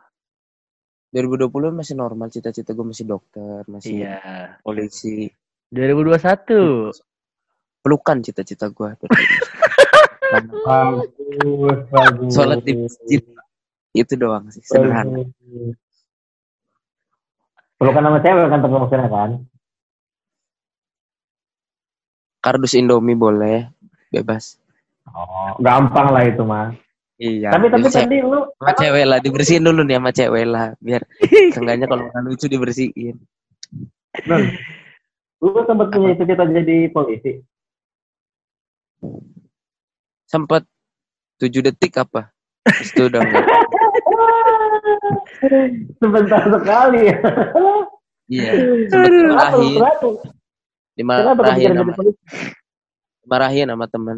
2020 1.12 1.76
masih 1.76 1.96
normal 2.00 2.32
cita-cita 2.32 2.72
gue 2.72 2.84
masih 2.88 3.06
dokter, 3.08 3.64
masih 3.68 4.08
Iya. 4.08 4.60
polisi. 4.64 5.28
2021. 5.72 6.96
Pelukan 7.88 8.20
cita-cita 8.20 8.68
gue. 8.68 9.00
Bagus, 10.28 10.60
bagus. 11.88 12.32
Sholat 12.36 12.60
di 12.68 12.76
masjid. 12.76 13.24
Itu 13.96 14.20
doang 14.20 14.52
sih, 14.52 14.60
sederhana. 14.60 15.24
Pelukan 17.80 18.04
nama 18.04 18.20
cewek 18.20 18.52
kan 18.52 18.60
tapi 18.60 18.76
maksudnya 18.76 19.08
kan. 19.08 19.32
Kardus 22.44 22.76
Indomie 22.76 23.16
boleh, 23.16 23.72
bebas. 24.12 24.60
Oh, 25.08 25.56
gampang 25.64 26.12
lah 26.12 26.28
itu 26.28 26.44
mah. 26.44 26.76
Iya. 27.18 27.56
tapi 27.56 27.72
tapi 27.72 27.88
sama 27.88 28.04
tadi 28.04 28.20
lu 28.20 28.46
sama 28.60 28.72
cewek 28.76 29.06
lah, 29.08 29.18
dibersihin 29.24 29.64
dulu 29.64 29.82
nih 29.88 29.96
sama 29.96 30.12
cewek 30.12 30.44
lah, 30.44 30.76
biar 30.84 31.02
seenggaknya 31.56 31.88
kalau 31.88 32.04
nggak 32.12 32.24
lucu 32.28 32.46
dibersihin. 32.52 33.16
Nun, 34.28 34.44
lu 35.40 35.50
sempat 35.64 35.88
punya 35.96 36.14
cita-cita 36.20 36.44
jadi 36.52 36.92
polisi. 36.92 37.42
Sempet 40.28 40.64
tujuh 41.40 41.62
detik 41.64 41.96
apa? 42.00 42.32
Itu 42.68 43.08
udah. 43.08 43.22
Sebentar 46.02 46.42
sekali 46.44 47.00
ya. 47.08 47.18
Iya, 48.28 48.52
sempet 48.92 49.12
Kenapa? 49.16 49.56
dimarahin, 50.98 51.74
sama, 51.78 51.94
dimarahin 53.24 53.68
sama 53.72 53.86
teman. 53.88 54.18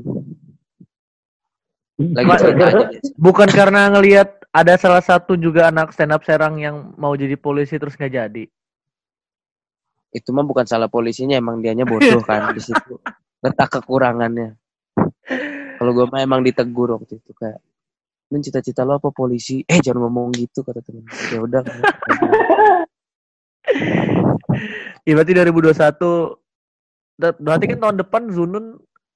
Lagi 2.00 2.26
Ma- 2.32 2.40
cerita 2.40 2.64
aja. 2.72 2.86
Bukan 3.20 3.50
karena 3.52 3.92
ngelihat 3.92 4.40
ada 4.56 4.74
salah 4.80 5.04
satu 5.04 5.36
juga 5.36 5.68
anak 5.70 5.92
stand 5.92 6.16
up 6.16 6.24
Serang 6.24 6.58
yang 6.58 6.96
mau 6.96 7.14
jadi 7.14 7.36
polisi 7.36 7.76
terus 7.76 8.00
nggak 8.00 8.14
jadi. 8.16 8.44
Itu 10.10 10.34
mah 10.34 10.42
bukan 10.48 10.66
salah 10.66 10.90
polisinya, 10.90 11.38
emang 11.38 11.62
dianya 11.62 11.86
bodoh 11.86 12.24
kan 12.26 12.50
di 12.50 12.62
situ. 12.64 12.98
Letak 13.46 13.78
kekurangannya. 13.78 14.58
Kalau 15.80 15.92
gue 15.96 16.06
mah 16.06 16.20
emang 16.20 16.44
ditegur 16.44 16.92
waktu 16.92 17.16
itu 17.16 17.32
kayak, 17.32 17.64
"Nun 18.30 18.44
cita-cita 18.44 18.84
lo 18.84 19.00
apa 19.00 19.10
polisi?" 19.10 19.64
Eh 19.64 19.80
jangan 19.80 20.06
ngomong 20.06 20.36
gitu 20.36 20.60
kata 20.60 20.84
temen. 20.84 21.08
Ya 21.32 21.40
udah. 21.40 21.64
Ya 25.06 25.14
berarti 25.16 25.32
2021 25.32 26.36
ber- 27.16 27.40
berarti 27.40 27.66
kan 27.66 27.80
tahun 27.80 27.98
depan 27.98 28.24
Zunun 28.30 28.66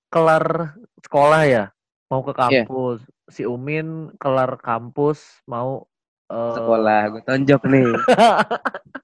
kelar 0.07 0.77
sekolah 1.01 1.41
ya, 1.43 1.63
mau 2.07 2.21
ke 2.21 2.31
Iya. 2.31 2.63
kampus. 2.63 2.99
Si 3.27 3.43
Umin 3.43 4.13
kelar 4.15 4.55
kampus 4.57 5.19
mau 5.43 5.83
eh, 6.29 6.55
Sekolah, 6.55 7.01
gue 7.11 7.21
tonjok 7.23 7.61
nih. 7.67 7.87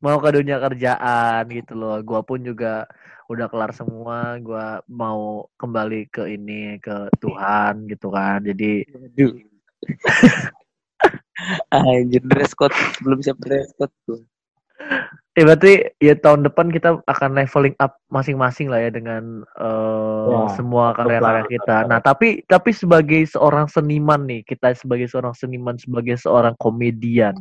mau 0.00 0.16
ke 0.20 0.28
dunia 0.40 0.56
kerjaan 0.60 1.44
gitu 1.52 1.72
loh. 1.76 2.00
Gua 2.00 2.20
pun 2.24 2.40
juga 2.40 2.88
udah 3.30 3.46
kelar 3.46 3.72
semua, 3.76 4.40
gua 4.42 4.80
mau 4.90 5.46
kembali 5.60 6.10
ke 6.10 6.26
ini 6.34 6.80
ke 6.82 7.12
Tuhan 7.20 7.86
gitu 7.86 8.08
kan. 8.10 8.42
Jadi. 8.42 8.84
Anjir 11.72 12.24
dress 12.30 12.52
code 12.52 12.74
belum 13.00 13.24
siap 13.24 13.38
dress 13.40 13.72
code 13.76 13.94
tuh. 14.04 14.20
Ya 15.38 15.46
berarti 15.46 15.72
ya 16.02 16.18
tahun 16.18 16.42
depan 16.42 16.74
kita 16.74 17.06
akan 17.06 17.38
leveling 17.38 17.78
up 17.78 18.02
masing-masing 18.10 18.66
lah 18.66 18.82
ya 18.82 18.90
dengan 18.90 19.46
eh, 19.56 20.10
Ya, 20.30 20.52
semua 20.58 20.92
karya-karya 20.92 21.44
kita. 21.48 21.76
Nah 21.86 22.02
tapi 22.02 22.42
tapi 22.44 22.74
sebagai 22.74 23.22
seorang 23.30 23.70
seniman 23.70 24.26
nih, 24.26 24.42
kita 24.42 24.74
sebagai 24.74 25.06
seorang 25.06 25.32
seniman, 25.32 25.78
sebagai 25.78 26.18
seorang 26.18 26.58
komedian, 26.58 27.34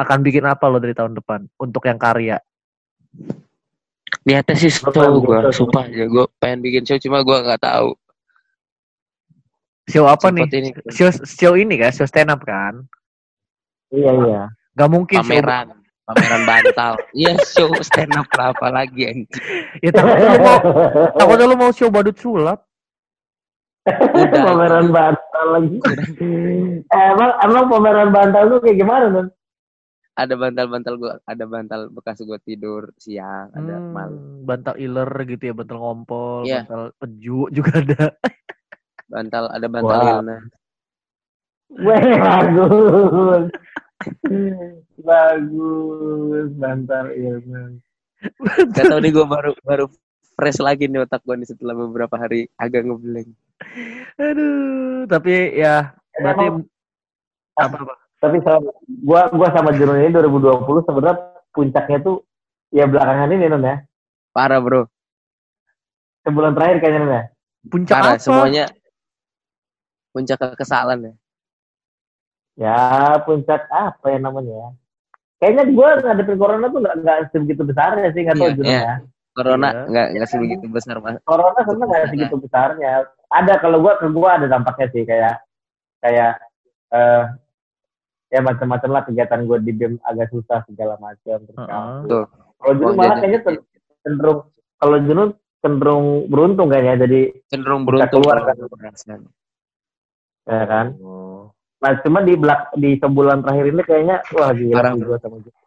akan 0.00 0.18
bikin 0.20 0.44
apa 0.44 0.64
lo 0.66 0.78
dari 0.78 0.92
tahun 0.92 1.14
depan 1.14 1.46
untuk 1.56 1.84
yang 1.84 1.96
karya? 1.96 2.40
Niatnya 4.20 4.54
sih 4.54 4.68
show 4.68 4.90
yang 4.92 5.16
gue, 5.16 5.24
gua- 5.24 5.50
sumpah 5.50 5.86
ya 5.86 6.04
gue 6.04 6.24
pengen 6.36 6.60
bikin 6.60 6.82
show 6.82 6.98
cuma 6.98 7.20
gue 7.20 7.36
nggak 7.36 7.62
tahu. 7.62 7.94
Show 9.86 10.06
apa 10.06 10.30
Sempet 10.30 10.50
nih? 10.50 10.60
ini 10.60 10.70
Show, 10.88 11.08
show 11.24 11.52
ini 11.54 11.74
kan, 11.74 11.90
show 11.90 12.06
stand 12.06 12.30
up 12.30 12.42
kan? 12.42 12.84
Iya 13.90 14.12
iya. 14.22 14.42
Gak 14.72 14.86
mungkin 14.86 15.18
show- 15.18 15.26
pameran, 15.26 15.66
pameran 16.04 16.42
bantal. 16.44 16.92
Iya 17.18 17.34
show 17.42 17.70
stand 17.80 18.14
up 18.14 18.28
lah 18.34 18.54
apa 18.54 18.66
lagi 18.68 19.02
anjir. 19.04 19.40
Ya 19.80 19.90
takutnya 19.90 20.28
lu 20.28 20.38
mau, 20.38 20.58
takutnya 21.16 21.46
lu 21.46 21.56
mau 21.58 21.70
show 21.70 21.90
badut 21.90 22.14
sulap. 22.14 22.62
Udah. 23.82 24.42
pameran 24.46 24.86
bantal 24.92 25.46
lagi. 25.56 25.76
Eh, 26.86 27.04
emang 27.10 27.30
emang 27.42 27.64
pameran 27.66 28.10
bantal 28.10 28.42
tuh 28.46 28.58
kayak 28.60 28.76
gimana 28.78 29.04
tuh? 29.10 29.26
Ada 30.20 30.34
bantal-bantal 30.34 30.94
gua, 30.96 31.12
ada 31.24 31.44
bantal 31.44 31.80
bekas 31.88 32.20
gua 32.20 32.36
tidur 32.38 32.92
siang, 32.96 33.48
ada 33.50 33.80
Hmm, 33.80 33.90
malam. 33.90 34.20
bantal 34.44 34.74
iler 34.76 35.08
gitu 35.24 35.42
ya, 35.48 35.54
bantal 35.54 35.78
ngompol, 35.78 36.44
Iya. 36.44 36.62
bantal 36.62 36.82
peju 36.96 37.38
juga 37.56 37.72
ada. 37.80 38.02
Bantal 39.06 39.44
ada 39.48 39.66
bantal 39.66 39.98
Wah. 39.98 40.10
Ilna. 40.20 40.36
Weh, 41.70 42.02
bagus. 42.18 43.44
bagus 45.00 46.48
bantal 46.56 47.06
ilmu. 47.10 47.78
Gak 48.70 48.84
tau 48.86 49.00
nih 49.00 49.10
gua 49.10 49.26
baru 49.26 49.52
baru 49.62 49.86
fresh 50.34 50.60
lagi 50.60 50.84
nih 50.84 51.02
otak 51.02 51.22
gua 51.22 51.36
nih 51.36 51.48
setelah 51.48 51.72
beberapa 51.74 52.14
hari 52.14 52.48
agak 52.54 52.84
ngeblank. 52.84 53.30
Aduh, 54.16 55.04
tapi 55.06 55.56
ya 55.56 55.94
berarti 56.16 56.46
apa 57.56 57.76
apa? 57.76 57.94
Tapi 58.20 58.36
sama 58.44 58.68
gua 59.00 59.32
gua 59.32 59.48
sama 59.50 59.72
Juno 59.72 59.96
ini 59.96 60.12
2020 60.12 60.84
sebenarnya 60.84 61.16
puncaknya 61.50 61.98
tuh 62.04 62.20
ya 62.68 62.84
belakangan 62.84 63.32
ini 63.32 63.48
non 63.48 63.64
ya. 63.64 63.76
Parah 64.30 64.60
bro, 64.60 64.86
Sebulan 66.22 66.52
terakhir 66.52 66.78
kayaknya 66.78 67.00
non 67.00 67.12
ya. 67.16 67.22
Puncak 67.66 67.96
parah 67.96 68.14
apa? 68.14 68.22
semuanya 68.22 68.64
puncak 70.12 70.36
kekesalan 70.38 70.98
ya. 71.00 71.12
Ya 72.60 72.76
puncak 73.24 73.64
apa 73.72 74.06
ya 74.12 74.18
namanya 74.20 74.52
ya? 74.52 74.68
Kayaknya 75.40 75.64
gua 75.72 75.88
ngadepin 75.96 76.36
corona 76.36 76.66
tuh 76.68 76.80
nggak 76.84 76.96
nggak 77.00 77.18
sebegitu 77.32 77.62
besarnya 77.64 78.12
sih 78.12 78.20
nggak 78.20 78.36
tahu 78.36 78.44
Iya, 78.44 78.56
Juno 78.60 78.68
iya. 78.68 78.80
ya. 78.84 78.94
Corona 79.32 79.68
Iya. 79.72 79.80
nggak 79.88 80.06
nggak 80.12 80.28
sebegitu 80.28 80.64
besar 80.68 80.96
mas. 81.00 81.16
Corona 81.24 81.60
sebenarnya 81.64 81.88
nggak 81.88 82.10
segitu 82.12 82.34
besarnya. 82.36 82.92
Ada 83.32 83.54
kalau 83.64 83.80
gua 83.80 83.96
ke 83.96 84.06
gua 84.12 84.36
ada 84.36 84.44
dampaknya 84.44 84.86
sih 84.92 85.02
kayak 85.08 85.40
kayak 86.04 86.36
eh 86.92 87.22
ya 88.30 88.40
macam-macam 88.40 88.90
lah 88.94 89.02
kegiatan 89.04 89.42
gue 89.42 89.58
di 89.66 89.72
BEM 89.74 89.98
agak 90.06 90.30
susah 90.30 90.62
segala 90.70 90.94
macam. 91.02 91.38
terus 91.42 91.58
Heeh. 91.58 91.68
kabur. 91.68 92.06
Tuh. 92.08 92.24
Kalau 92.60 92.72
Juno 92.76 92.86
Uang 92.92 92.96
malah 93.00 93.16
kayaknya 93.18 93.40
cenderung 94.04 94.40
kalau 94.80 94.96
Juno 95.02 95.22
cenderung 95.60 96.06
beruntung 96.30 96.68
kayaknya 96.70 96.94
jadi 97.08 97.20
cenderung 97.50 97.82
Bisa 97.84 98.08
beruntung 98.08 98.22
keluar, 98.22 98.36
kan? 98.46 98.56
ya 100.48 100.64
kan. 100.64 100.86
Oh. 101.00 101.52
Nah 101.80 101.92
cuma 102.04 102.20
di 102.20 102.34
belak 102.36 102.60
di 102.76 103.00
sebulan 103.00 103.40
terakhir 103.44 103.66
ini 103.72 103.82
kayaknya 103.84 104.16
wah 104.36 104.50
gila 104.52 104.76
Parah, 104.76 104.92
gua 104.96 105.18
sama 105.18 105.36
Juno. 105.42 105.58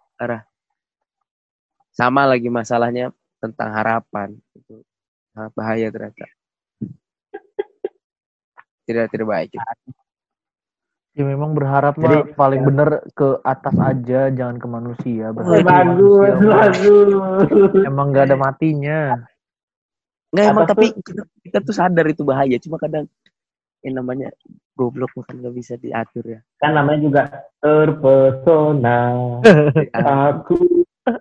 Sama 1.93 2.21
lagi 2.25 2.49
masalahnya 2.49 3.13
tentang 3.37 3.69
harapan 3.69 4.33
itu 4.57 4.81
bahaya 5.53 5.89
ternyata. 5.89 6.25
Tidak 8.83 9.05
tidak 9.09 9.27
baik. 9.27 9.55
Ya 11.13 11.23
memang 11.29 11.53
berharap 11.53 11.93
mah 12.01 12.09
Jadi- 12.09 12.33
paling 12.33 12.61
bener 12.65 13.05
ke 13.13 13.37
atas 13.45 13.77
aja, 13.77 14.33
jangan 14.33 14.57
ke 14.57 14.65
manusia. 14.65 15.29
Berharap 15.29 15.61
bagus, 15.61 15.93
manusia 15.93 16.33
mah 16.33 16.57
bagus. 16.57 17.83
Emang 17.85 18.07
gak 18.09 18.25
ada 18.33 18.37
matinya. 18.37 18.99
Nggak 20.33 20.45
emang 20.49 20.65
tapi 20.65 20.85
kita, 20.97 21.21
kita 21.45 21.57
tuh 21.61 21.75
sadar 21.77 22.05
itu 22.09 22.25
bahaya. 22.25 22.57
Cuma 22.57 22.81
kadang 22.81 23.05
yang 23.85 24.01
namanya 24.01 24.33
goblok 24.73 25.13
bukan 25.13 25.37
nggak 25.37 25.53
bisa 25.53 25.77
diatur 25.77 26.25
ya. 26.25 26.39
Kan 26.57 26.73
namanya 26.73 26.99
juga 27.05 27.21
terpesona. 27.61 28.99
Aku 30.33 30.57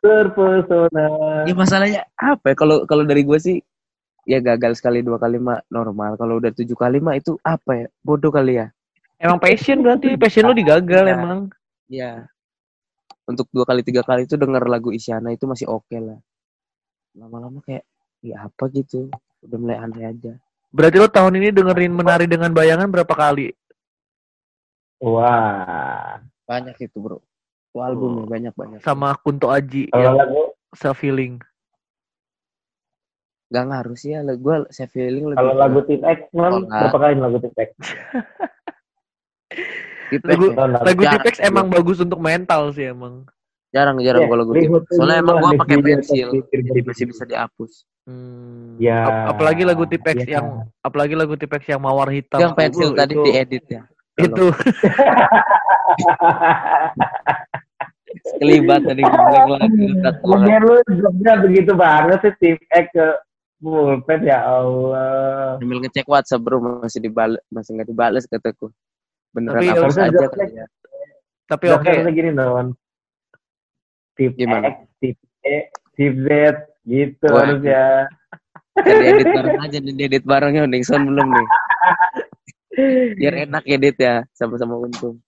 terpesona. 0.01 1.07
Ya 1.45 1.53
masalahnya 1.53 2.09
apa 2.17 2.55
ya? 2.55 2.57
Kalau 2.57 2.89
kalau 2.89 3.05
dari 3.05 3.29
gue 3.29 3.37
sih 3.37 3.61
ya 4.25 4.41
gagal 4.41 4.81
sekali 4.81 5.05
dua 5.05 5.21
kali 5.21 5.37
mah 5.37 5.61
normal. 5.69 6.17
Kalau 6.17 6.41
udah 6.41 6.49
tujuh 6.57 6.73
kali 6.73 7.05
mah 7.05 7.13
itu 7.13 7.37
apa 7.45 7.85
ya? 7.85 7.87
Bodoh 8.01 8.33
kali 8.33 8.57
ya. 8.57 8.73
Emang 9.23 9.39
passion 9.39 9.79
berarti, 9.87 10.19
passion 10.19 10.51
lu 10.51 10.55
digagal 10.59 11.07
Ya. 11.07 11.15
emang. 11.15 11.41
Ya. 11.87 12.13
Untuk 13.23 13.47
dua 13.55 13.63
kali 13.63 13.87
tiga 13.87 14.03
kali 14.03 14.27
itu 14.27 14.35
denger 14.35 14.67
lagu 14.67 14.91
Isyana 14.91 15.31
itu 15.31 15.47
masih 15.47 15.71
oke 15.71 15.95
lah. 15.95 16.19
Lama-lama 17.15 17.63
kayak 17.63 17.87
ya 18.19 18.51
apa 18.51 18.67
gitu. 18.75 19.07
Udah 19.47 19.59
mulai 19.63 19.79
aneh 19.79 20.11
aja. 20.11 20.33
Berarti 20.75 20.97
lu 20.99 21.07
tahun 21.07 21.39
ini 21.39 21.55
dengerin 21.55 21.95
menari 21.95 22.27
dengan 22.27 22.51
bayangan 22.51 22.91
berapa 22.91 23.15
kali? 23.15 23.55
Wah. 24.99 26.19
Banyak 26.43 26.75
itu 26.83 26.99
bro. 26.99 27.23
Itu 27.71 27.79
albumnya 27.79 28.27
banyak 28.27 28.55
banyak. 28.59 28.79
Sama 28.83 29.15
Kunto 29.23 29.55
Aji 29.55 29.87
Kalau 29.95 30.03
yang 30.03 30.19
lagu 30.19 30.43
self 30.75 30.99
feeling. 30.99 31.39
Gak 33.55 33.71
ngaruh 33.71 33.95
sih 33.95 34.19
ya. 34.19 34.27
Gue 34.35 34.67
saya 34.75 34.91
feeling 34.91 35.31
lebih. 35.31 35.39
kalau 35.39 35.55
lagu 35.55 35.79
Tim 35.87 36.03
X 36.03 36.19
berapa 36.35 36.99
kali 36.99 37.15
lagu 37.23 37.39
Tim 37.39 37.55
X? 37.55 37.71
Tipex 40.11 40.29
Lagu-. 40.29 40.53
Lagu 40.57 41.03
Tipex 41.03 41.35
emang 41.41 41.67
bagus 41.69 41.99
untuk 42.01 42.21
mental 42.21 42.73
sih 42.73 42.89
emang. 42.89 43.25
Jarang 43.73 43.97
jarang 44.05 44.21
Iya, 44.21 44.29
kalau 44.29 44.45
gue 44.45 44.55
Lihat 44.61 44.85
Soalnya 44.93 45.17
emang 45.25 45.37
gue 45.41 45.51
pakai 45.57 45.77
pensil. 45.81 46.29
Jadi 46.53 46.81
masih 46.85 47.05
bisa 47.09 47.25
dihapus. 47.25 47.89
Hmm. 48.05 48.77
Ya. 48.77 49.01
Ap- 49.09 49.39
apalagi 49.39 49.65
lagu 49.65 49.89
Tipex 49.89 50.29
ya. 50.29 50.37
yang 50.37 50.69
apalagi 50.85 51.15
lagu 51.17 51.39
Tipex 51.41 51.65
yang 51.73 51.81
mawar 51.81 52.13
hitam. 52.13 52.37
Yang 52.37 52.53
pensil 52.53 52.93
tadi 52.93 53.15
diedit 53.17 53.65
ya. 53.71 53.83
Itu 54.21 54.53
Kelibat 58.39 58.85
tadi. 58.85 59.03
Mungkin 60.21 60.61
lu 60.69 60.77
jobnya 60.85 61.33
begitu 61.41 61.73
banget 61.73 62.19
sih 62.21 62.33
Tim 62.39 62.57
X 62.69 62.87
ke 62.93 63.07
pulpen 63.63 64.21
ya 64.21 64.45
Allah. 64.45 65.57
Sambil 65.57 65.79
ngecek 65.81 66.05
WhatsApp 66.05 66.43
bro 66.45 66.61
masih 66.85 67.01
dibales 67.01 67.41
masih 67.49 67.71
nggak 67.79 67.89
dibales 67.89 68.25
kataku. 68.29 68.69
Beneran 69.33 69.61
Tapi 69.61 69.67
harusnya 69.73 70.05
aja 70.13 70.27
kali 70.29 70.53
ya. 70.61 70.67
tapi 71.49 71.65
oke. 71.69 71.85
harusnya 71.85 72.13
gini 72.13 72.31
non. 72.33 72.67
Tip 74.17 74.33
Gimana? 74.37 74.69
X, 74.69 74.77
tip 75.01 75.17
E, 75.45 75.57
tip 75.97 76.15
Z 76.25 76.29
gitu 76.85 77.27
Wah. 77.33 77.49
harusnya. 77.49 77.85
Jadi 78.89 79.03
edit 79.05 79.29
bareng 79.37 79.59
aja 79.61 79.79
nih, 79.85 79.93
edit 80.09 80.25
barengnya 80.25 80.65
Nixon 80.65 81.05
belum 81.05 81.29
nih. 81.29 81.49
Biar 83.21 83.35
enak 83.49 83.65
edit 83.69 83.97
ya, 84.01 84.25
sama-sama 84.33 84.81
untung. 84.81 85.21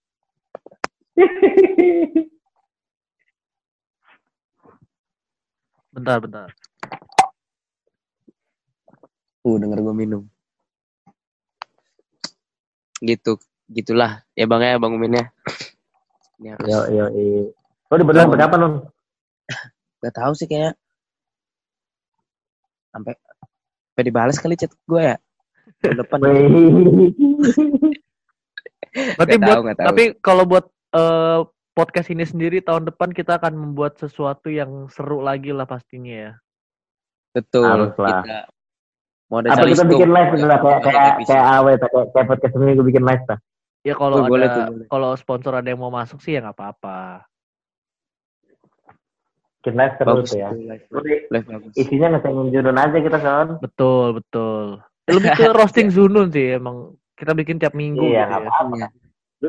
Bentar, 5.92 6.18
bentar. 6.24 6.48
Uh, 9.44 9.60
denger 9.60 9.78
gue 9.84 9.94
minum. 9.94 10.22
Gitu, 13.04 13.36
gitulah. 13.70 14.24
Ya 14.36 14.44
bang 14.44 14.62
ya, 14.62 14.80
bang 14.80 14.92
Umin 14.92 15.18
ya. 15.18 15.24
Ini 16.40 16.48
harus, 16.56 16.68
Yo 16.68 16.78
yo 16.92 17.04
yo. 17.14 17.52
Lo 17.88 17.94
di 18.00 18.04
Bandung 18.04 18.24
sampai 18.28 18.40
kapan 18.42 18.60
non? 18.60 18.74
gak 20.04 20.20
tahu 20.20 20.36
sih 20.36 20.44
kayak 20.44 20.76
sampai 22.92 23.16
sampai 23.16 24.04
dibales 24.04 24.36
kali 24.36 24.54
chat 24.58 24.68
gue 24.84 25.00
ya. 25.00 25.16
Depan. 25.80 26.18
Berarti 29.18 29.36
buat 29.42 29.56
tahu, 29.58 29.64
tapi 29.74 30.02
kalau 30.22 30.44
buat 30.46 30.68
eh, 30.94 31.40
podcast 31.74 32.08
ini 32.14 32.22
sendiri 32.22 32.62
tahun 32.62 32.86
depan 32.92 33.10
kita 33.10 33.42
akan 33.42 33.58
membuat 33.58 33.98
sesuatu 33.98 34.46
yang 34.52 34.86
seru 34.92 35.18
lagi 35.24 35.50
lah 35.50 35.66
pastinya 35.66 36.30
ya. 36.30 36.32
Betul. 37.34 37.66
Harus 37.66 37.96
lah. 37.98 38.22
Kita 38.22 38.38
mau 39.32 39.40
ada 39.40 39.56
Apa 39.56 39.66
kita 39.66 39.84
bikin 39.88 40.10
live 40.12 40.30
gitu 40.36 40.46
lah 40.46 40.58
kayak 40.60 40.80
kayak 40.84 41.12
kayak 41.26 41.44
kayak 41.80 42.06
kayak 42.12 42.26
podcast 42.28 42.54
ini 42.54 42.76
gue 42.78 42.86
bikin 42.86 43.04
live 43.04 43.24
lah. 43.26 43.38
Ya 43.84 43.92
kalau 43.92 44.24
Oh, 44.24 44.32
ada 44.32 44.72
kalau 44.88 45.12
sponsor 45.20 45.52
ada 45.60 45.68
yang 45.68 45.76
mau 45.76 45.92
masuk 45.92 46.16
sih 46.24 46.32
ya 46.32 46.40
nggak 46.40 46.56
apa-apa. 46.56 47.28
Bikin 49.60 49.76
live 49.76 49.94
seru 50.00 50.08
Bagus 50.08 50.32
tuh 50.32 50.40
ya. 50.40 50.48
live, 50.52 50.84
Terus 50.88 51.04
live 51.28 51.46
bagus. 51.48 51.72
Isinya 51.76 52.08
Junun 52.24 52.76
aja 52.80 52.96
kita 52.96 53.18
son. 53.20 53.48
Betul, 53.60 54.06
betul. 54.20 54.64
Lebih 55.08 55.30
ke 55.36 55.44
roasting 55.56 55.88
Zunun 55.92 56.32
sih 56.32 56.56
emang. 56.56 56.96
Kita 57.12 57.36
bikin 57.36 57.60
tiap 57.60 57.76
minggu 57.76 58.00
Iya 58.00 58.24
gitu 58.24 58.32
nggak 58.32 58.40
ya. 58.40 58.48
apa-apa. 58.48 58.74
Iya. 58.76 58.88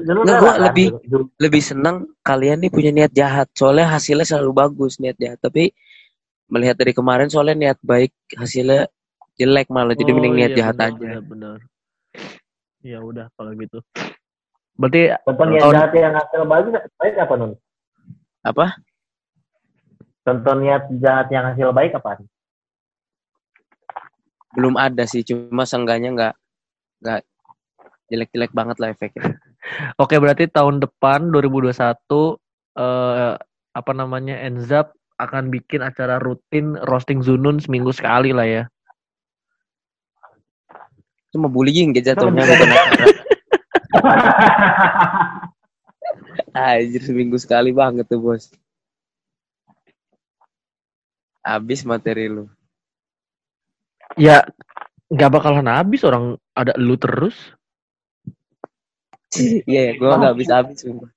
Junun 0.03 0.23
Nggak, 0.27 0.39
gua 0.39 0.51
kan? 0.51 0.61
lebih- 0.67 0.91
Junun- 1.07 1.31
lebih 1.35 1.61
senang 1.63 1.95
kalian 2.23 2.63
nih 2.63 2.71
punya 2.71 2.91
niat 2.95 3.11
jahat 3.11 3.47
soalnya 3.51 3.91
hasilnya 3.91 4.23
selalu 4.23 4.51
bagus 4.55 5.03
niat 5.03 5.19
jahat 5.19 5.35
tapi 5.43 5.75
melihat 6.47 6.79
dari 6.79 6.95
kemarin 6.95 7.27
soalnya 7.27 7.55
niat 7.59 7.79
baik 7.83 8.15
hasilnya 8.39 8.87
jelek 9.35 9.67
malah 9.67 9.91
jadi 9.99 10.11
Oh, 10.11 10.15
mending 10.15 10.35
niat 10.39 10.51
iya, 10.55 10.57
jahat 10.63 10.75
benar, 10.79 10.95
aja 10.95 11.19
benar. 11.27 11.57
Ya 12.79 12.99
udah 13.03 13.27
kalau 13.35 13.51
gitu. 13.59 13.79
Berarti 14.75 15.01
Contoh 15.23 15.45
niat 15.47 15.61
Tahun- 15.63 15.75
jahat 15.75 15.93
yang 15.95 16.13
hasil 16.13 16.41
baik 16.43 16.65
baik 16.99 17.15
apa 17.17 17.33
nun? 17.35 17.51
apa 18.45 18.65
Contoh 20.21 20.53
niat 20.57 20.83
jahat 20.99 21.27
yang 21.29 21.45
hasil 21.49 21.69
baik 21.71 21.93
apa? 21.95 22.19
belum 24.55 24.79
ada 24.79 25.03
sih 25.03 25.19
cuma 25.19 25.67
seenggaknya 25.67 26.15
nggak 26.15 26.33
nggak 27.03 27.21
jelek-jelek 28.07 28.55
banget 28.55 28.79
lah 28.79 28.95
efeknya 28.95 29.35
Oke, 30.01 30.15
berarti 30.21 30.45
tahun 30.45 30.77
depan 30.77 31.33
2021 31.33 31.73
eh 32.77 33.33
apa 33.75 33.91
namanya 33.91 34.39
Enzap 34.45 34.93
akan 35.17 35.49
bikin 35.49 35.81
acara 35.81 36.21
rutin 36.21 36.77
roasting 36.85 37.25
Zunun 37.25 37.57
seminggu 37.57 37.89
sekali 37.89 38.29
lah 38.29 38.45
ya. 38.45 38.63
Cuma 41.33 41.49
bullying 41.49 41.91
gitu 41.97 42.13
jatuhnya 42.13 42.45
Itu 42.45 42.51
bukan 42.53 42.69
acara. 42.69 43.05
Anjir 46.55 47.01
seminggu 47.03 47.37
sekali 47.39 47.71
banget 47.75 48.07
tuh 48.07 48.19
bos. 48.19 48.51
Habis 51.45 51.85
materi 51.85 52.31
lu. 52.31 52.47
Ya 54.15 54.47
nggak 55.11 55.31
bakalan 55.31 55.69
habis 55.69 56.01
orang 56.01 56.39
ada 56.57 56.73
lu 56.79 56.97
terus 56.97 57.35
Iya 59.67 59.91
ya, 59.91 59.93
gue 59.99 60.07
nggak 60.07 60.31
habis 60.31 60.47
habis 60.47 60.79
sumpah. 60.79 61.11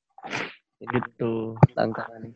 gitu. 0.83 1.55
Tantangan. 1.75 2.35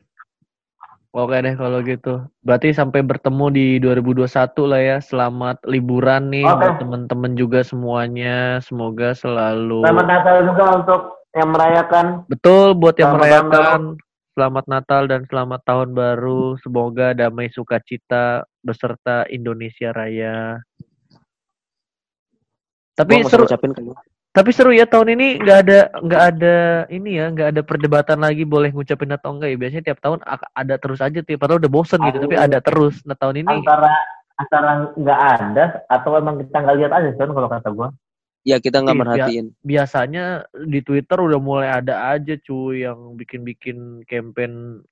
Oke 1.13 1.37
deh 1.45 1.53
kalau 1.61 1.85
gitu. 1.85 2.25
Berarti 2.41 2.73
sampai 2.73 3.05
bertemu 3.05 3.53
di 3.53 3.67
2021 3.85 4.25
lah 4.65 4.81
ya. 4.81 4.99
Selamat 5.05 5.61
liburan 5.69 6.33
nih 6.33 6.49
Oke. 6.49 6.57
buat 6.57 6.77
temen-temen 6.81 7.33
juga 7.37 7.61
semuanya. 7.61 8.65
Semoga 8.65 9.13
selalu 9.13 9.85
Selamat 9.85 10.07
Natal 10.09 10.37
juga 10.49 10.65
untuk 10.81 11.01
yang 11.37 11.49
merayakan. 11.53 12.07
betul 12.33 12.73
buat 12.73 12.97
yang 12.97 13.13
Selamat 13.13 13.25
merayakan. 13.29 13.81
Selamat 14.33 14.65
Natal 14.65 15.03
dan 15.05 15.21
selamat 15.29 15.61
tahun 15.69 15.89
baru. 15.93 16.57
Semoga 16.65 17.13
damai 17.13 17.53
sukacita 17.53 18.49
beserta 18.65 19.29
Indonesia 19.29 19.93
Raya. 19.93 20.65
Tapi 22.97 23.21
seru, 23.29 23.45
ucapin 23.45 23.77
kan. 23.77 23.85
Tapi 24.33 24.49
seru 24.49 24.73
ya 24.73 24.89
tahun 24.89 25.13
ini 25.13 25.45
nggak 25.45 25.59
ada 25.69 25.79
nggak 26.01 26.23
ada 26.35 26.57
ini 26.89 27.21
ya 27.21 27.29
nggak 27.29 27.49
ada 27.53 27.61
perdebatan 27.61 28.25
lagi 28.25 28.49
boleh 28.49 28.73
ngucapin 28.73 29.13
atau 29.13 29.37
enggak 29.37 29.53
ya 29.53 29.57
biasanya 29.61 29.85
tiap 29.93 30.01
tahun 30.01 30.25
ada 30.57 30.75
terus 30.81 31.05
aja 31.05 31.21
tiap 31.21 31.37
padahal 31.45 31.61
udah 31.61 31.69
bosen 31.73 32.01
gitu 32.01 32.17
tapi 32.25 32.37
ada 32.41 32.59
terus 32.65 33.05
nah 33.05 33.13
tahun 33.13 33.45
ini 33.45 33.61
Antara 33.61 33.93
antara 34.41 34.89
nggak 34.97 35.21
ada 35.37 35.65
atau 35.87 36.17
emang 36.17 36.41
kita 36.41 36.57
nggak 36.65 36.77
lihat 36.81 36.93
aja 36.97 37.13
Son 37.15 37.31
kalau 37.31 37.49
kata 37.53 37.69
gua. 37.71 37.89
Ya 38.43 38.59
kita 38.59 38.83
nggak 38.83 38.97
Iya, 38.97 39.03
merhatiin. 39.05 39.47
biasanya 39.63 40.25
di 40.67 40.81
Twitter 40.83 41.15
udah 41.21 41.39
mulai 41.39 41.69
ada 41.71 42.11
aja 42.11 42.35
cuy 42.41 42.83
yang 42.83 43.15
bikin-bikin 43.15 44.03
campaign 44.09 44.83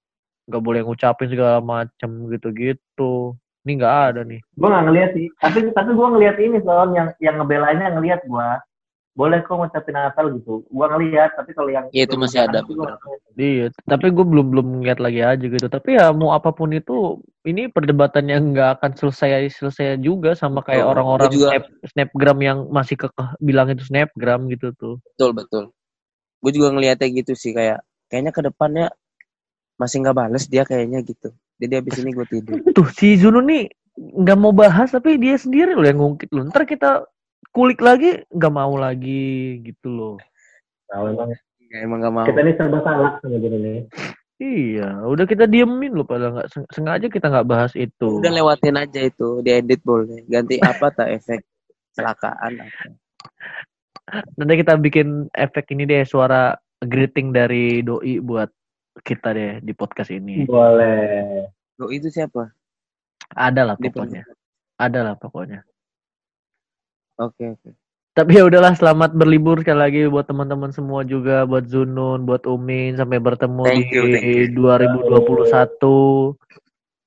nggak 0.46 0.62
boleh 0.62 0.84
ngucapin 0.84 1.32
segala 1.32 1.58
macam 1.58 2.28
gitu-gitu 2.30 3.34
ini 3.64 3.72
nggak 3.76 3.96
ada 4.12 4.20
nih 4.22 4.38
Gua 4.54 4.68
nggak 4.70 4.84
ngeliat 4.86 5.10
sih. 5.16 5.26
Tapi 5.40 5.58
tapi 5.72 5.90
gua 5.96 6.12
ngeliat 6.12 6.36
ini 6.38 6.60
Son 6.60 6.92
yang 6.92 7.08
yang 7.18 7.40
ngebelainnya 7.40 7.88
ngeliat 7.96 8.20
gua. 8.28 8.60
Boleh 9.20 9.44
kok 9.44 9.52
ngucapin 9.52 9.92
Natal 10.00 10.32
gitu. 10.32 10.64
Gua 10.72 10.88
ngeliat 10.96 11.36
tapi 11.36 11.52
kalau 11.52 11.68
yang 11.68 11.84
Iya, 11.92 12.08
itu 12.08 12.16
masih 12.16 12.40
ada. 12.40 12.64
Iya, 13.36 13.68
tapi 13.84 14.08
gue 14.08 14.24
belum 14.24 14.46
belum 14.48 14.66
ngeliat 14.80 14.96
lagi 14.96 15.20
aja 15.20 15.44
gitu. 15.44 15.66
Tapi 15.68 16.00
ya 16.00 16.08
mau 16.16 16.32
apa 16.32 16.56
pun 16.56 16.72
itu, 16.72 17.20
ini 17.44 17.68
perdebatan 17.68 18.32
yang 18.32 18.56
nggak 18.56 18.80
akan 18.80 18.96
selesai 18.96 19.52
selesai 19.52 20.00
juga 20.00 20.32
sama 20.32 20.64
kayak 20.64 20.88
Betul. 20.88 20.92
orang-orang 20.96 21.28
juga- 21.36 21.50
snap, 21.52 21.64
snapgram 21.92 22.38
yang 22.40 22.58
masih 22.72 22.96
kekeh 22.96 23.28
bilang 23.44 23.68
itu 23.68 23.84
snapgram 23.84 24.48
gitu 24.48 24.72
tuh. 24.80 24.96
Betul 25.12 25.36
betul. 25.36 25.64
Gue 26.40 26.52
juga 26.56 26.72
ngeliatnya 26.72 27.08
gitu 27.12 27.36
sih 27.36 27.52
kayak 27.52 27.84
kayaknya 28.08 28.32
ke 28.32 28.40
depannya 28.40 28.86
masih 29.76 30.00
nggak 30.00 30.16
bales 30.16 30.48
dia 30.48 30.64
kayaknya 30.64 31.04
gitu. 31.04 31.28
Jadi 31.60 31.72
abis 31.76 32.00
ini 32.00 32.10
gue 32.16 32.24
tidur. 32.24 32.56
Tuh 32.72 32.88
si 32.96 33.20
Zunu 33.20 33.44
nih 33.44 33.68
nggak 34.00 34.38
mau 34.40 34.56
bahas 34.56 34.88
tapi 34.88 35.20
dia 35.20 35.36
sendiri 35.36 35.76
loh 35.76 35.84
yang 35.84 36.00
ngungkit 36.00 36.32
loh. 36.32 36.48
Ntar 36.48 36.64
kita 36.64 37.04
kulik 37.50 37.80
lagi 37.80 38.22
nggak 38.28 38.52
mau 38.52 38.74
lagi 38.76 39.58
gitu 39.64 39.88
loh. 39.88 40.16
Nah, 40.92 41.06
emang 41.08 41.30
Ya, 41.70 41.86
emang 41.86 42.02
nggak 42.02 42.14
mau. 42.18 42.26
kita 42.26 42.42
ini 42.42 42.52
serba 42.58 42.78
salah 42.82 43.14
nih. 43.22 43.86
Iya, 44.42 45.06
udah 45.06 45.22
kita 45.22 45.46
diemin 45.46 45.94
loh 45.94 46.02
padahal 46.02 46.34
nggak 46.34 46.48
seng- 46.50 46.70
sengaja 46.74 47.06
kita 47.06 47.30
nggak 47.30 47.46
bahas 47.46 47.72
itu. 47.78 48.18
Udah 48.18 48.34
lewatin 48.34 48.74
aja 48.74 49.06
itu, 49.06 49.38
diedit 49.46 49.78
boleh. 49.86 50.26
Ganti 50.26 50.58
apa 50.58 50.90
tak 50.90 51.14
efek 51.14 51.46
kecelakaan 51.94 52.58
apa. 52.58 52.74
Nanti 54.34 54.54
kita 54.58 54.74
bikin 54.82 55.30
efek 55.30 55.70
ini 55.70 55.86
deh 55.86 56.02
suara 56.02 56.58
greeting 56.82 57.30
dari 57.30 57.86
doi 57.86 58.18
buat 58.18 58.50
kita 59.06 59.30
deh 59.30 59.52
di 59.62 59.70
podcast 59.70 60.10
ini. 60.10 60.42
Boleh. 60.50 61.46
Lo 61.78 61.86
itu 61.94 62.10
siapa? 62.10 62.50
Ada 63.30 63.62
lah 63.62 63.76
pokoknya. 63.78 64.26
Ada 64.74 65.00
lah 65.06 65.14
pokoknya. 65.14 65.62
Oke 67.20 67.52
oke. 67.52 67.70
Tapi 68.10 68.40
ya 68.40 68.48
udahlah 68.48 68.74
selamat 68.74 69.14
berlibur 69.14 69.62
sekali 69.62 69.78
lagi 69.78 70.00
buat 70.10 70.26
teman-teman 70.26 70.74
semua 70.74 71.06
juga 71.06 71.46
buat 71.46 71.68
Zunun, 71.70 72.26
buat 72.26 72.42
Umin 72.48 72.98
sampai 72.98 73.22
bertemu 73.22 73.62
Thank 73.62 73.86
di 73.86 73.94
you, 73.94 74.02
thank 74.10 74.26
you. 74.26 74.58
2021. 74.58 76.34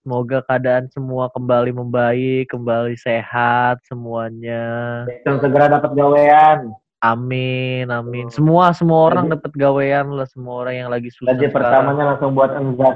Semoga 0.03 0.37
keadaan 0.47 0.87
semua 0.91 1.27
kembali 1.31 1.71
membaik, 1.75 2.51
kembali 2.51 2.95
sehat 2.95 3.83
semuanya. 3.87 5.03
Yang 5.27 5.47
segera 5.47 5.67
dapat 5.79 5.91
gawean. 5.91 6.71
Amin, 7.03 7.91
amin. 7.91 8.31
Semua 8.31 8.71
semua 8.71 9.11
orang 9.11 9.27
dapat 9.27 9.51
gawean 9.59 10.07
lah, 10.15 10.27
semua 10.27 10.63
orang 10.63 10.87
yang 10.87 10.89
lagi 10.91 11.11
susah. 11.11 11.35
Gaji 11.35 11.51
sekarang. 11.51 11.55
pertamanya 11.55 12.03
langsung 12.15 12.31
buat 12.31 12.51
enggak. 12.55 12.95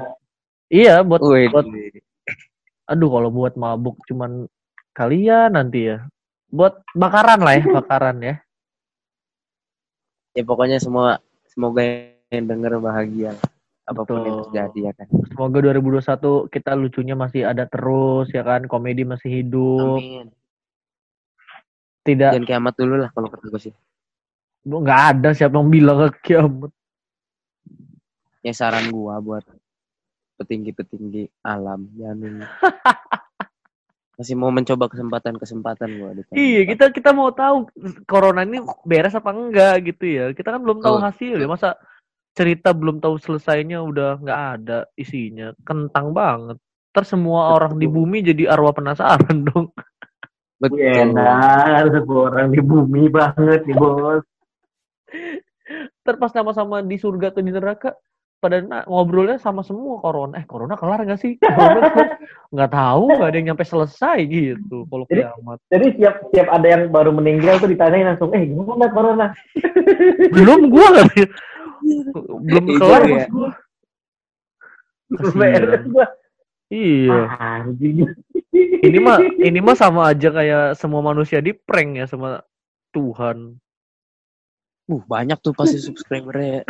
Iya, 0.72 1.04
buat 1.04 1.20
buat 1.20 1.66
aduh 2.88 3.10
kalau 3.12 3.28
buat 3.28 3.52
mabuk 3.52 4.00
cuman 4.08 4.48
kalian 4.96 5.60
nanti 5.60 5.92
ya. 5.92 6.08
Buat 6.48 6.80
bakaran 6.96 7.40
lah 7.44 7.54
ya, 7.60 7.64
bakaran 7.80 8.16
ya. 8.24 8.34
ya 10.36 10.42
pokoknya 10.46 10.78
semua 10.78 11.18
semoga 11.50 11.82
yang 12.30 12.46
denger 12.46 12.78
bahagia 12.78 13.34
apa 13.88 14.04
pun 14.04 14.20
yang 14.20 14.44
Betul. 14.44 14.44
terjadi 14.52 14.78
ya 14.84 14.92
kan. 14.92 15.06
Semoga 15.32 15.58
2021 15.72 16.52
kita 16.52 16.70
lucunya 16.76 17.16
masih 17.16 17.42
ada 17.48 17.64
terus 17.64 18.28
ya 18.30 18.44
kan, 18.44 18.68
komedi 18.68 19.02
masih 19.08 19.42
hidup. 19.42 19.96
Amin. 19.96 20.28
Tidak 22.04 22.32
Jangan 22.36 22.48
kiamat 22.48 22.74
dulu 22.76 22.94
lah 23.00 23.10
kalau 23.12 23.28
kata 23.32 23.48
gue 23.48 23.62
sih. 23.68 23.74
nggak 24.68 25.02
ada 25.16 25.32
siapa 25.32 25.56
yang 25.56 25.72
bilang 25.72 26.12
ke 26.12 26.36
kiamat. 26.36 26.72
Ya 28.44 28.52
saran 28.52 28.92
gua 28.92 29.18
buat 29.18 29.44
petinggi-petinggi 30.38 31.42
alam 31.42 31.90
jangan 31.98 32.46
masih 34.18 34.34
mau 34.34 34.50
mencoba 34.50 34.90
kesempatan-kesempatan 34.90 35.88
gua 36.02 36.10
di 36.10 36.22
tahun 36.26 36.34
Iya, 36.34 36.60
kita 36.74 36.84
kita 36.90 37.10
mau 37.14 37.30
tahu 37.30 37.70
corona 38.10 38.42
ini 38.42 38.58
beres 38.82 39.14
apa 39.14 39.30
enggak 39.30 39.86
gitu 39.86 40.04
ya. 40.10 40.24
Kita 40.34 40.58
kan 40.58 40.60
belum 40.66 40.82
tahu 40.82 40.98
Betul. 40.98 41.06
hasil 41.06 41.34
ya. 41.38 41.46
Masa 41.46 41.78
cerita 42.34 42.74
belum 42.74 42.98
tahu 42.98 43.14
selesainya 43.22 43.78
udah 43.78 44.18
nggak 44.18 44.40
ada 44.58 44.90
isinya. 44.98 45.54
Kentang 45.62 46.10
banget. 46.10 46.58
Ter 46.90 47.04
semua 47.06 47.54
orang 47.54 47.78
di 47.78 47.86
Betul. 47.86 47.94
bumi 47.94 48.18
jadi 48.26 48.42
arwah 48.50 48.74
penasaran 48.74 49.46
dong. 49.46 49.70
Betul. 50.58 50.82
Enak, 50.82 51.94
semua 51.94 52.20
orang 52.34 52.50
di 52.50 52.58
bumi 52.58 53.06
banget 53.06 53.62
nih 53.70 53.78
bos. 53.78 54.26
Ter 56.02 56.14
pas 56.18 56.32
sama-sama 56.34 56.82
di 56.82 56.98
surga 56.98 57.30
atau 57.30 57.42
di 57.46 57.54
neraka 57.54 57.94
pada 58.38 58.86
ngobrolnya 58.86 59.36
sama 59.42 59.66
semua 59.66 59.98
corona. 59.98 60.38
Eh, 60.38 60.46
corona 60.46 60.78
kelar 60.78 61.02
nggak 61.02 61.20
sih? 61.20 61.34
Nggak 62.54 62.72
tahu, 62.72 63.12
nggak 63.12 63.28
ada 63.28 63.36
yang 63.36 63.46
nyampe 63.52 63.64
selesai 63.68 64.24
gitu 64.24 64.88
kalau 64.88 65.04
Jadi- 65.04 65.20
kiamat. 65.28 65.58
Jadi 65.68 65.86
siap 66.00 66.14
siap 66.32 66.48
ada 66.48 66.66
yang 66.66 66.82
baru 66.88 67.12
meninggal 67.12 67.60
tuh 67.60 67.68
ditanyain 67.68 68.08
langsung, 68.08 68.32
eh 68.32 68.48
gimana 68.48 68.88
corona? 68.88 69.26
Belum 70.36 70.72
gua 70.72 70.86
nggak 70.96 71.28
belum 72.42 72.64
Iya 72.66 72.78
kelar 72.78 73.02
ya. 73.06 73.26
gua. 75.86 76.06
Iya. 76.68 77.18
Ini 78.58 78.98
mah 79.00 79.18
ini 79.48 79.58
mah 79.62 79.76
sama 79.76 80.12
aja 80.12 80.28
kayak 80.28 80.76
semua 80.76 81.00
manusia 81.00 81.40
di 81.40 81.56
prank 81.56 82.00
ya 82.00 82.06
sama 82.08 82.42
Tuhan. 82.92 83.56
Uh, 84.88 85.04
banyak 85.04 85.36
tuh 85.44 85.52
pasti 85.52 85.76
subscribernya. 85.76 86.64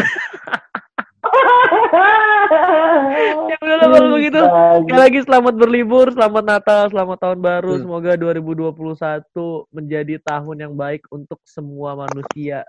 Ya 3.49 3.57
udahlah 3.61 3.89
kalau 3.93 4.09
begitu. 4.17 4.41
Sekali 4.41 5.01
lagi 5.01 5.21
selamat 5.25 5.55
berlibur, 5.57 6.07
selamat 6.13 6.45
Natal, 6.45 6.83
selamat 6.89 7.19
tahun 7.21 7.39
baru. 7.45 7.73
Hmm. 7.77 7.83
Semoga 7.85 8.13
2021 8.17 9.69
menjadi 9.73 10.15
tahun 10.25 10.57
yang 10.69 10.75
baik 10.77 11.05
untuk 11.13 11.41
semua 11.45 11.93
manusia. 11.97 12.65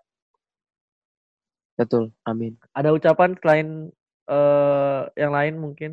Betul. 1.79 2.11
Amin. 2.27 2.59
Ada 2.75 2.91
ucapan 2.91 3.39
selain 3.39 3.87
eh 4.27 5.01
yang 5.15 5.31
lain 5.31 5.55
mungkin? 5.63 5.91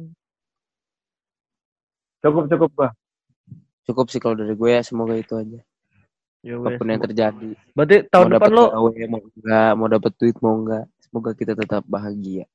Cukup 2.27 2.51
cukup 2.51 2.70
gua. 2.74 2.89
Cukup 3.87 4.07
sih 4.11 4.18
kalau 4.18 4.35
dari 4.35 4.59
gue 4.59 4.70
ya 4.70 4.83
semoga 4.83 5.14
itu 5.14 5.39
aja. 5.39 5.62
Ya 6.43 6.59
wes. 6.59 6.74
Apa 6.74 6.79
pun 6.83 6.91
yang 6.91 7.03
terjadi. 7.07 7.51
Berarti 7.70 7.97
tahun 8.11 8.27
mau 8.27 8.35
depan 8.35 8.51
dapat 8.51 8.59
lo 8.59 8.64
gawe, 8.74 8.93
mau 9.07 9.22
enggak, 9.22 9.70
mau 9.79 9.89
dapat 9.91 10.12
duit 10.18 10.37
mau 10.43 10.55
enggak. 10.59 10.85
Semoga 11.07 11.31
kita 11.39 11.53
tetap 11.55 11.83
bahagia. 11.87 12.51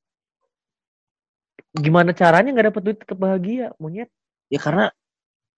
Gimana 1.76 2.12
caranya 2.12 2.50
nggak 2.52 2.68
dapat 2.74 2.82
duit 2.84 2.98
tetap 3.00 3.18
bahagia, 3.20 3.72
monyet? 3.80 4.12
Ya 4.52 4.60
karena 4.60 4.92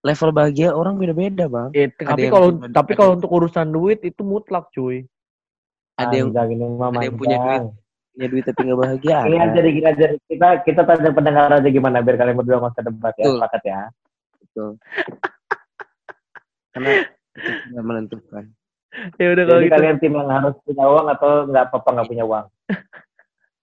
level 0.03 0.29
bahagia 0.35 0.69
orang 0.75 0.99
beda-beda, 0.99 1.49
Bang. 1.49 1.71
Eh, 1.73 1.89
tapi 1.89 2.29
kalau 2.29 2.59
tapi 2.69 2.91
ada 2.93 2.99
kalau 2.99 3.11
untuk 3.17 3.31
urusan 3.31 3.67
duit 3.71 4.03
itu 4.05 4.21
mutlak, 4.21 4.69
cuy. 4.75 5.07
Ada 5.97 6.13
yang 6.25 6.29
ada 6.33 7.05
yang 7.05 7.17
punya 7.17 7.37
panjang. 7.37 7.65
punya 8.13 8.27
duit 8.29 8.43
tapi 8.45 8.59
enggak 8.65 8.79
bahagia. 8.81 9.17
Ini 9.29 9.37
aja 9.41 9.59
gini 9.61 9.87
aja 9.87 10.05
kita 10.29 10.47
kita 10.65 10.81
tanya 10.85 11.11
pendengar 11.13 11.49
aja 11.49 11.69
gimana 11.69 12.01
biar 12.01 12.17
kalian 12.17 12.37
berdua 12.37 12.61
nggak 12.61 12.73
usah 12.77 12.85
debat 12.85 13.13
ya, 13.17 13.25
Betul. 13.25 13.35
sepakat 13.37 13.61
ya. 13.65 13.81
Karena 16.73 16.89
itu 17.33 17.51
tidak 17.69 17.85
menentukan. 17.85 18.43
Ya 19.17 19.27
udah 19.33 19.43
kalau 19.49 19.57
Jadi 19.57 19.65
gitu. 19.65 19.75
kalian 19.77 19.97
tim 19.97 20.13
yang 20.13 20.29
harus 20.29 20.53
punya 20.61 20.85
uang 20.85 21.07
atau 21.09 21.29
nggak 21.49 21.63
apa-apa 21.69 21.89
nggak 21.97 22.09
punya 22.09 22.25
uang? 22.29 22.45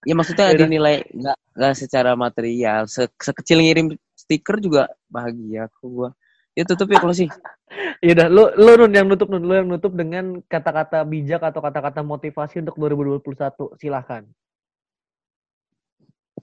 Ya 0.01 0.13
maksudnya 0.17 0.49
Yaudah. 0.49 0.59
dinilai 0.65 0.95
nggak 1.13 1.37
nggak 1.53 1.73
secara 1.77 2.11
material. 2.17 2.89
Se 2.89 3.05
sekecil 3.21 3.61
ngirim 3.61 3.93
stiker 4.17 4.57
juga 4.57 4.89
bahagia 5.05 5.69
aku 5.69 5.85
gua. 5.89 6.09
Ya 6.57 6.65
tutup 6.65 6.89
ya 6.89 6.99
kalau 7.01 7.15
sih. 7.15 7.29
Ya 8.01 8.17
udah, 8.17 8.27
lu 8.27 8.43
lu 8.57 8.71
Nun 8.81 8.91
yang 8.91 9.07
nutup 9.07 9.29
Nun, 9.31 9.45
lu 9.45 9.53
yang 9.55 9.69
nutup 9.69 9.93
dengan 9.95 10.41
kata-kata 10.49 11.05
bijak 11.07 11.39
atau 11.39 11.61
kata-kata 11.63 12.01
motivasi 12.03 12.59
untuk 12.65 12.75
2021. 12.75 13.77
Silahkan. 13.79 14.25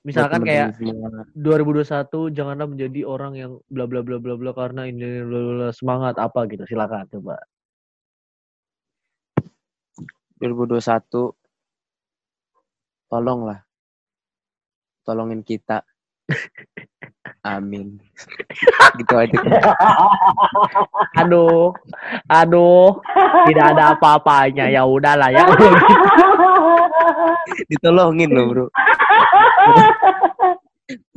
Misalkan 0.07 0.47
kayak 0.47 0.79
2021 1.35 2.33
janganlah 2.33 2.65
menjadi 2.65 3.01
orang 3.05 3.33
yang 3.37 3.53
bla 3.69 3.85
bla 3.85 4.01
bla 4.01 4.17
bla 4.17 4.39
bla 4.39 4.55
karena 4.55 4.87
ini 4.87 5.21
bla, 5.27 5.41
bla, 5.43 5.53
bla, 5.59 5.69
semangat 5.75 6.15
apa 6.17 6.47
gitu. 6.49 6.65
Silakan 6.65 7.05
coba. 7.11 7.37
2021 10.39 11.35
tolonglah. 13.09 13.65
Tolongin 15.03 15.41
kita. 15.43 15.83
Amin. 17.45 17.97
Gitu 19.01 19.15
aja. 19.17 19.39
Aduh, 21.25 21.73
aduh, 22.29 23.01
tidak 23.49 23.67
ada 23.73 23.97
apa-apanya. 23.97 24.69
Ya 24.69 24.85
udahlah 24.85 25.33
ya. 25.33 25.43
ditolongin 27.69 28.31
loh 28.33 28.45
bro 28.49 28.67